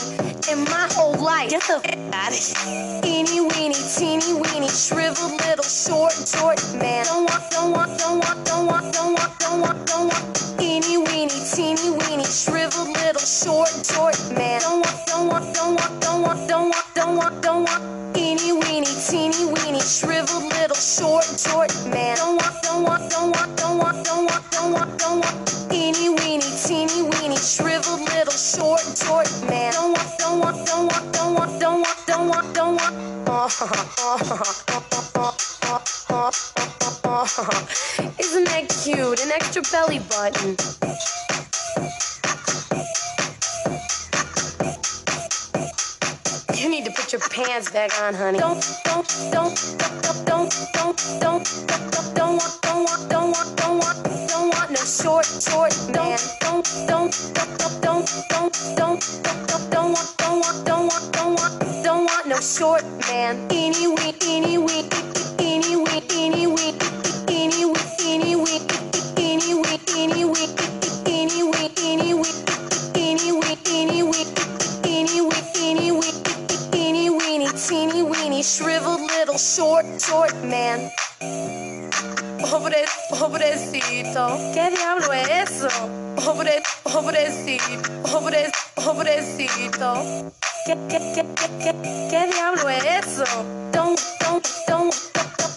in 0.49 0.65
my 0.65 0.89
whole 0.97 1.13
life. 1.13 1.51
Get 1.51 1.61
the 1.61 1.77
out 2.09 2.33
of 2.33 2.41
here. 2.65 3.01
Eeny 3.05 3.39
weeny, 3.53 3.77
teeny 3.77 4.33
weeny, 4.33 4.67
shriveled 4.67 5.45
little 5.45 5.61
short, 5.63 6.13
short 6.25 6.57
man. 6.81 7.05
Don't 7.05 7.29
want, 7.29 7.51
don't 7.51 7.69
want, 7.71 7.99
don't 7.99 8.17
want, 8.17 8.45
don't 8.49 8.65
want, 8.65 8.91
don't 8.95 9.13
want, 9.13 9.37
don't 9.37 9.61
want, 9.61 9.85
don't 9.85 10.07
want. 10.09 10.59
Eeny 10.59 10.97
weeny, 10.97 11.37
teeny 11.53 11.93
weeny, 12.01 12.25
shriveled 12.25 12.97
little 12.97 13.21
short, 13.21 13.69
short 13.85 14.17
man. 14.33 14.59
Don't 14.61 14.81
want, 14.81 15.05
don't 15.05 15.29
want, 15.29 15.53
don't 15.53 15.75
want, 15.77 16.01
don't 16.01 16.21
want, 16.25 16.49
don't 16.49 16.69
want, 16.73 16.95
don't 16.95 17.15
want, 17.15 17.43
don't 17.43 17.63
want. 17.69 18.17
Eeny 18.17 18.53
weeny, 18.53 18.89
teeny 19.05 19.45
weeny, 19.45 19.81
shriveled 19.85 20.32
belly 39.85 39.99
button. 40.09 40.55
You 46.55 46.69
need 46.69 46.85
to 46.85 46.91
put 46.91 47.11
your 47.11 47.21
pants 47.29 47.71
back 47.71 47.91
on, 48.01 48.13
honey. 48.13 48.39
Don't, 48.39 48.63
don't, 48.85 49.07
don't, 49.31 49.55
don't, 49.77 50.09
don't, 50.11 50.49
don't, 50.73 50.97
don't, 51.19 51.43
don't, 51.67 52.15
don't 52.15 52.37
want, 52.37 52.61
don't 52.61 52.83
want, 52.85 53.09
don't 53.09 53.31
want, 53.31 53.57
don't 53.57 53.79
want, 53.79 54.27
don't 54.29 54.49
want 54.49 54.71
no 54.71 54.77
short, 54.77 55.25
short 55.25 55.73
man. 55.91 56.19
Don't, 56.39 56.65
don't, 56.87 57.11
don't, 57.33 57.59
don't, 57.59 57.81
don't, 57.81 58.55
don't, 58.77 59.01
don't, 59.23 59.71
don't 59.71 59.93
want, 59.93 60.17
don't 60.17 60.39
want, 60.39 60.65
don't 60.65 60.87
want, 60.87 61.13
don't 61.13 61.35
want, 61.35 61.83
don't 61.83 62.05
want 62.05 62.27
no 62.27 62.39
short 62.39 62.83
man. 63.09 63.51
Eeny 63.51 63.87
wee, 63.87 64.13
eeny 64.23 64.57
wee, 64.57 64.87
eeny 65.39 65.75
wee, 65.75 66.01
eeny 66.11 66.47
wee, 66.47 66.73
eeny 67.29 67.65
wee, 67.65 67.83
eeny 68.01 68.35
wee, 68.35 68.52
shriveled 78.43 78.99
little 78.99 79.37
short, 79.37 79.85
short 79.99 80.35
man. 80.43 80.91
Pobre, 82.41 82.83
pobrecito, 83.09 84.37
¿qué 84.53 84.69
diablo 84.69 85.13
es 85.13 85.29
eso? 85.49 85.69
Pobre, 86.23 86.61
pobrecito, 86.83 87.63
pobre, 88.03 88.51
pobrecito. 88.75 89.93
¿Qué, 90.65 90.77
qué, 90.89 90.99
qué, 91.15 91.25
qué, 91.35 91.47
qué, 91.63 91.73
qué 92.11 92.27
diablo 92.33 92.69
es 92.69 92.83
eso? 92.83 93.25
Don't, 93.71 93.99
don't, 94.19 94.45
don't, 94.67 94.95
don't, 95.37 95.52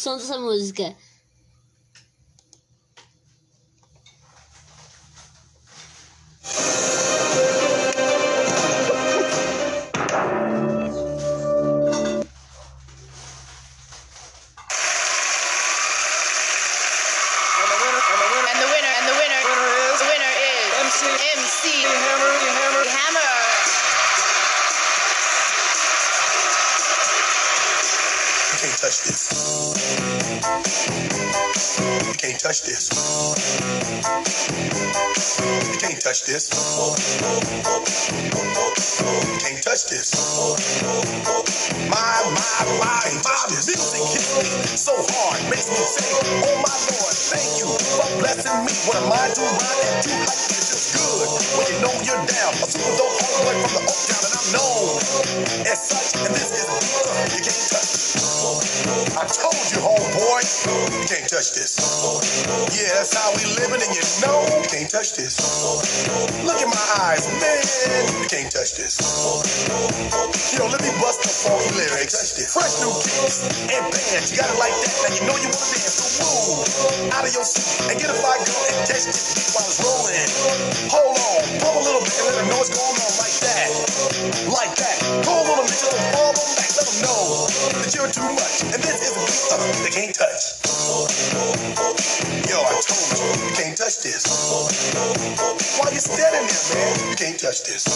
participação 0.00 0.16
dessa 0.16 0.38
música. 0.38 0.96
I 59.18 59.26
told 59.26 59.58
you, 59.74 59.82
homeboy, 59.82 60.40
you 60.94 61.02
can't 61.10 61.26
touch 61.26 61.50
this. 61.50 61.74
Yeah, 62.70 62.94
that's 62.94 63.10
how 63.10 63.34
we 63.34 63.42
living, 63.58 63.82
and 63.82 63.90
you 63.90 64.04
know 64.22 64.38
you 64.54 64.62
can't 64.70 64.86
touch 64.86 65.18
this. 65.18 65.34
Look 66.46 66.62
in 66.62 66.70
my 66.70 66.86
eyes, 67.10 67.26
man, 67.42 67.58
you 68.14 68.28
can't 68.30 68.46
touch 68.54 68.78
this. 68.78 69.02
Yo, 70.54 70.62
let 70.70 70.78
me 70.78 70.94
bust 71.02 71.26
the 71.26 71.32
funky 71.32 71.74
lyrics. 71.74 72.38
Fresh 72.54 72.82
new 72.86 72.94
kicks 73.02 73.42
and 73.70 73.84
bands, 73.90 74.30
you 74.30 74.38
got 74.38 74.46
it 74.46 74.58
like 74.62 74.74
that. 74.78 74.94
Now 75.02 75.10
you 75.10 75.22
know 75.26 75.36
you 75.42 75.50
wanna 75.50 75.74
dance, 75.74 75.98
so 75.98 76.26
move 76.30 77.10
out 77.10 77.26
of 77.26 77.32
your 77.34 77.46
seat 77.46 77.90
and 77.90 77.98
get 77.98 78.14
a 78.14 78.18
fire 78.22 78.38
girl 78.46 78.62
and 78.70 78.78
catch 78.86 79.10
this 79.10 79.50
while 79.54 79.66
it's 79.66 79.82
rolling. 79.82 80.30
Hold 80.94 81.18
on, 81.18 81.42
pump 81.58 81.74
a 81.76 81.82
little 81.82 82.02
bit 82.02 82.14
and 82.14 82.26
let 82.30 82.36
them 82.38 82.46
know 82.46 82.58
what's 82.62 82.70
going 82.70 82.94
on 82.94 83.12
like 83.18 83.36
that, 83.42 83.70
like 84.54 84.74
that. 84.78 84.96
Pull 85.26 85.50
on 85.50 85.56
them, 85.62 85.66
bitch, 85.66 85.82
let 85.82 85.98
them 85.98 86.06
fall 86.14 86.30
on 86.30 86.50
back, 86.54 86.70
let 86.78 86.86
them 86.86 86.98
know 87.02 87.39
you're 88.00 88.10
too 88.10 88.22
much, 88.22 88.62
and 88.62 88.82
this 88.82 89.02
is 89.02 89.12
beat 89.14 89.52
uh, 89.52 89.84
they 89.84 89.90
can't 89.90 90.14
touch. 90.14 90.69
Yo, 90.90 92.58
I 92.58 92.74
told 92.82 93.14
you, 93.14 93.30
you 93.46 93.54
can't 93.54 93.78
touch 93.78 94.02
this. 94.02 94.26
Why 95.78 95.86
you 95.94 96.02
standing 96.02 96.50
there, 96.50 96.66
man? 96.74 96.90
You 97.06 97.14
can't 97.14 97.38
touch 97.38 97.62
this. 97.62 97.86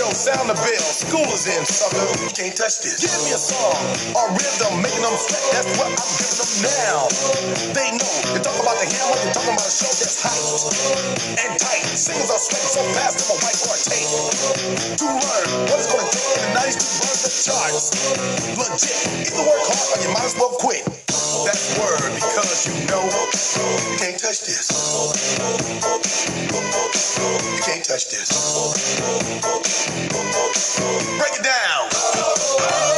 Yo, 0.00 0.08
sound 0.16 0.48
the 0.48 0.56
bell, 0.56 0.88
school 0.96 1.28
is 1.28 1.44
in, 1.44 1.60
sucker. 1.68 2.08
You 2.24 2.32
can't 2.32 2.56
touch 2.56 2.80
this. 2.80 3.04
Give 3.04 3.12
me 3.28 3.36
a 3.36 3.40
song 3.40 3.76
or 4.16 4.32
rhythm, 4.32 4.80
making 4.80 5.04
them 5.04 5.12
sweat. 5.12 5.44
That's 5.52 5.76
what 5.76 5.92
I'm 5.92 6.00
giving 6.16 6.40
them 6.40 6.52
now. 6.64 6.98
They 7.76 7.88
know. 8.00 8.14
You 8.32 8.40
talk 8.40 8.56
about 8.64 8.80
the 8.80 8.88
hammer, 8.88 9.18
you're 9.20 9.36
talking 9.36 9.52
about 9.52 9.68
a 9.68 9.74
show 9.76 9.92
that's 9.92 10.16
hype 10.24 11.44
and 11.44 11.52
tight. 11.60 11.84
Singers 11.92 12.32
are 12.32 12.40
sweating 12.40 12.72
so 12.72 12.82
fast, 12.96 13.28
I'm 13.28 13.36
a 13.36 13.44
whiteboard 13.44 13.80
tape. 13.92 14.08
To 15.04 15.04
learn 15.04 15.48
what 15.68 15.76
it's 15.76 15.92
gonna 15.92 16.08
take 16.08 16.32
in 16.32 16.42
the 16.48 16.52
90s 16.64 16.80
to 16.80 16.86
burn 16.96 17.18
the 17.20 17.30
charts. 17.44 17.84
Legit. 18.56 19.36
Either 19.36 19.44
work 19.44 19.62
hard 19.68 19.88
or 19.92 19.98
you 20.00 20.10
might 20.16 20.24
as 20.24 20.36
well 20.40 20.56
quit. 20.56 20.88
That's 21.44 21.76
word 21.76 22.12
because 22.40 22.66
you 22.68 22.86
know 22.86 23.02
you 23.02 23.98
can't 23.98 24.18
touch 24.18 24.40
this. 24.46 24.70
You 26.38 27.62
can't 27.64 27.84
touch 27.84 28.10
this. 28.10 28.30
Break 31.18 31.34
it 31.34 31.42
down. 31.42 32.97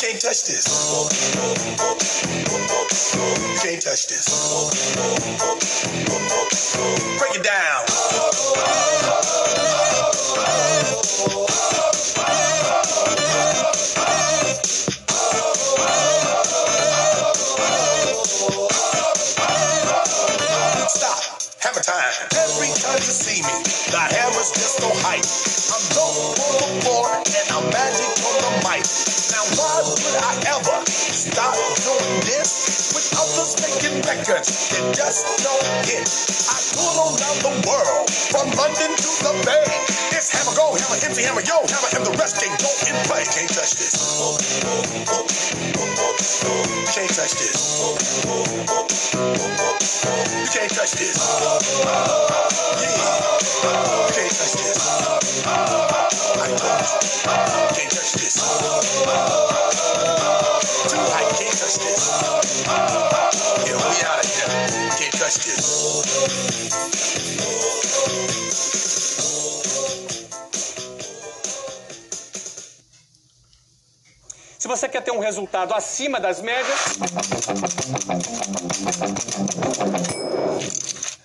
Can't 0.00 0.20
touch 0.20 0.44
this. 0.44 0.66
Can't 3.62 3.82
touch 3.82 4.06
this. 4.08 4.26
Break 7.18 7.36
it 7.36 7.44
down. 7.44 7.86
Stop. 20.88 21.22
Hammer 21.60 21.82
time. 21.82 22.12
Every 22.36 22.68
time 22.80 22.96
you 22.96 23.12
see 23.12 23.42
me, 23.42 23.62
the 23.90 23.98
hammer's 23.98 24.50
just 24.50 24.78
so 24.78 24.90
hype. 24.94 25.21
Just 34.22 35.26
don't 35.42 35.66
hit? 35.82 36.06
I 36.46 36.54
the 37.42 37.50
world, 37.66 38.06
from 38.30 38.46
London 38.54 38.94
to 38.94 39.10
the 39.18 39.34
Bay. 39.42 39.66
It's 40.14 40.30
hammer 40.30 40.54
go, 40.54 40.78
hammer 40.78 40.94
hammer 41.18 41.42
yo, 41.42 41.58
hammer 41.66 41.90
and 41.98 42.06
the 42.06 42.14
rest 42.14 42.38
can't 42.38 42.54
go 42.62 42.70
in 42.86 42.94
play. 43.10 43.24
Can't 43.26 43.50
touch 43.50 43.74
this. 43.74 43.98
Can't 46.94 47.10
touch 47.10 47.34
this. 47.34 47.82
You 50.38 50.46
can't 50.54 50.70
touch 50.70 50.92
this. 50.92 51.18
You 52.78 52.94
can't 54.14 54.30
touch 54.30 54.54
this. 54.54 54.78
Can't 57.74 57.90
touch 57.90 58.12
this. 58.14 58.34
Too 60.88 61.02
high. 61.10 61.26
Can't 61.34 61.58
touch 61.58 61.76
this. 61.82 63.51
Can't 63.92 65.12
touch 65.18 65.38
this. 65.44 66.72
Se 74.58 74.68
você 74.68 74.88
quer 74.88 75.02
ter 75.02 75.10
um 75.10 75.18
resultado 75.18 75.74
acima 75.74 76.20
das 76.20 76.40
médias, 76.40 76.78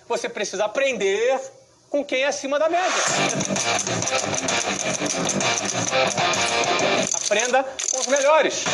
você 0.08 0.28
precisa 0.28 0.64
aprender 0.64 1.40
com 1.88 2.04
quem 2.04 2.22
é 2.22 2.26
acima 2.26 2.58
da 2.58 2.68
média. 2.68 3.02
Aprenda 7.24 7.64
com 7.92 8.00
os 8.00 8.06
melhores. 8.08 8.64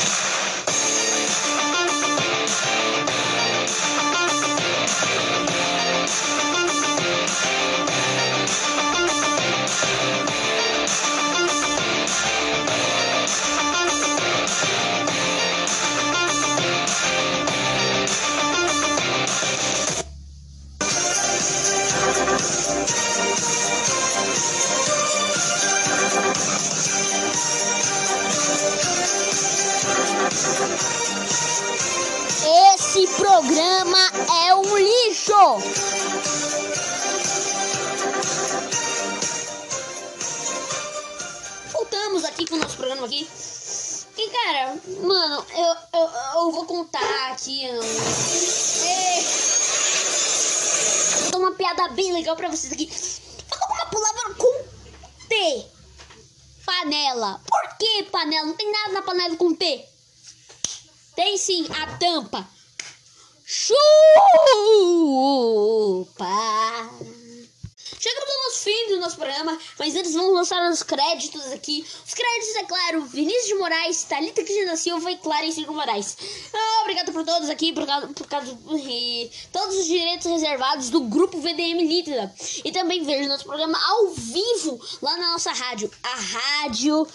Programa 33.45 33.99
é 34.47 34.55
um 34.55 34.77
lixo! 34.79 35.33
Voltamos 41.73 42.25
aqui 42.25 42.47
com 42.47 42.55
o 42.55 42.59
nosso 42.59 42.77
programa 42.77 43.07
aqui. 43.07 43.29
E 44.17 44.31
cara, 44.31 44.79
mano, 45.03 45.47
eu, 45.51 45.77
eu, 46.01 46.11
eu 46.37 46.53
vou 46.53 46.65
contar 46.65 47.33
aqui. 47.33 47.67
É... 47.67 47.79
Vou 51.31 51.41
uma 51.43 51.53
piada 51.53 51.89
bem 51.89 52.15
legal 52.15 52.37
pra 52.37 52.49
vocês 52.49 52.73
aqui. 52.73 52.87
Falou 52.87 53.77
uma 53.77 53.87
palavra 53.87 54.35
com 54.37 54.65
T. 55.29 55.67
Panela. 56.65 57.43
Por 57.47 57.77
que 57.77 58.05
panela? 58.05 58.47
Não 58.47 58.55
tem 58.55 58.73
nada 58.73 58.93
na 58.93 59.03
panela 59.03 59.37
com 59.37 59.55
T. 59.55 59.87
Tem 61.15 61.37
sim 61.37 61.67
a 61.83 61.99
tampa. 61.99 62.49
Chupa! 63.57 63.77
Chegamos 68.01 68.31
ao 68.31 68.43
nosso 68.43 68.59
fim 68.65 68.89
do 68.89 68.99
nosso 68.99 69.17
programa, 69.17 69.57
mas 69.79 69.95
antes 69.95 70.13
vamos 70.13 70.35
lançar 70.35 70.69
os 70.69 70.83
créditos 70.83 71.53
aqui. 71.53 71.87
Os 72.05 72.15
créditos, 72.15 72.57
é 72.57 72.65
claro, 72.65 73.05
Vinícius 73.05 73.47
de 73.47 73.55
Moraes, 73.55 74.03
Thalita 74.03 74.43
Cristina 74.43 74.77
Silva 74.77 75.13
e 75.13 75.19
Clarice 75.19 75.61
de 75.61 75.71
Moraes. 75.71 76.17
Ah, 76.53 76.81
obrigado 76.83 77.13
por 77.13 77.25
todos 77.25 77.49
aqui, 77.49 77.73
por 77.73 77.87
causa, 77.87 78.09
por 78.09 78.27
causa 78.27 78.59
e 78.73 79.31
todos 79.53 79.77
os 79.77 79.87
direitos 79.87 80.27
reservados 80.27 80.91
do 80.91 81.03
grupo 81.03 81.39
VDM 81.39 81.81
Lítida. 81.87 82.35
E 82.65 82.73
também 82.73 83.05
veja 83.05 83.29
nosso 83.29 83.45
programa 83.45 83.79
ao 83.87 84.09
vivo 84.11 84.81
lá 85.01 85.17
na 85.17 85.31
nossa 85.31 85.53
rádio, 85.53 85.89
a 86.03 86.15
rádio 86.17 87.07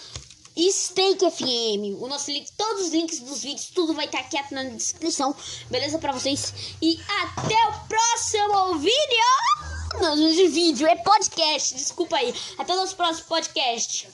Steak 0.68 1.30
FM. 1.30 2.00
O 2.00 2.08
nosso 2.08 2.30
link, 2.30 2.50
todos 2.56 2.86
os 2.86 2.92
links 2.92 3.20
dos 3.20 3.42
vídeos, 3.42 3.70
tudo 3.70 3.94
vai 3.94 4.06
estar 4.06 4.18
aqui 4.18 4.36
na 4.52 4.64
descrição, 4.64 5.34
beleza 5.70 5.98
pra 5.98 6.12
vocês? 6.12 6.52
E 6.82 6.98
até 7.22 7.56
o 7.68 7.88
próximo 7.88 8.78
vídeo! 8.78 9.70
Não, 10.00 10.16
não 10.16 10.28
é 10.28 10.48
vídeo, 10.48 10.86
é 10.86 10.96
podcast, 10.96 11.74
desculpa 11.74 12.16
aí. 12.16 12.34
Até 12.58 12.72
o 12.74 12.76
nosso 12.76 12.96
próximo 12.96 13.28
podcast. 13.28 14.08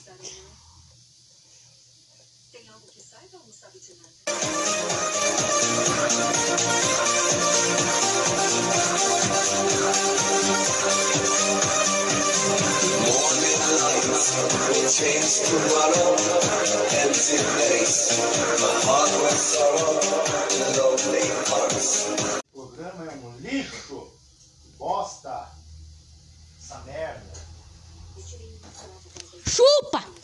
Change 14.27 15.47
tomorrow. 15.47 16.15
Empty 16.99 17.37
place, 17.53 18.19
a 18.19 18.71
heart 18.85 19.11
with 19.23 19.37
sorrow, 19.37 19.99
lonely 20.75 21.23
hearts. 21.47 22.41
O 22.53 22.67
programa 22.67 23.11
é 23.11 23.15
um 23.15 23.37
lixo. 23.39 24.07
Bosta. 24.77 25.49
Essa 26.59 26.79
merda. 26.85 27.33
Chupa! 29.45 30.16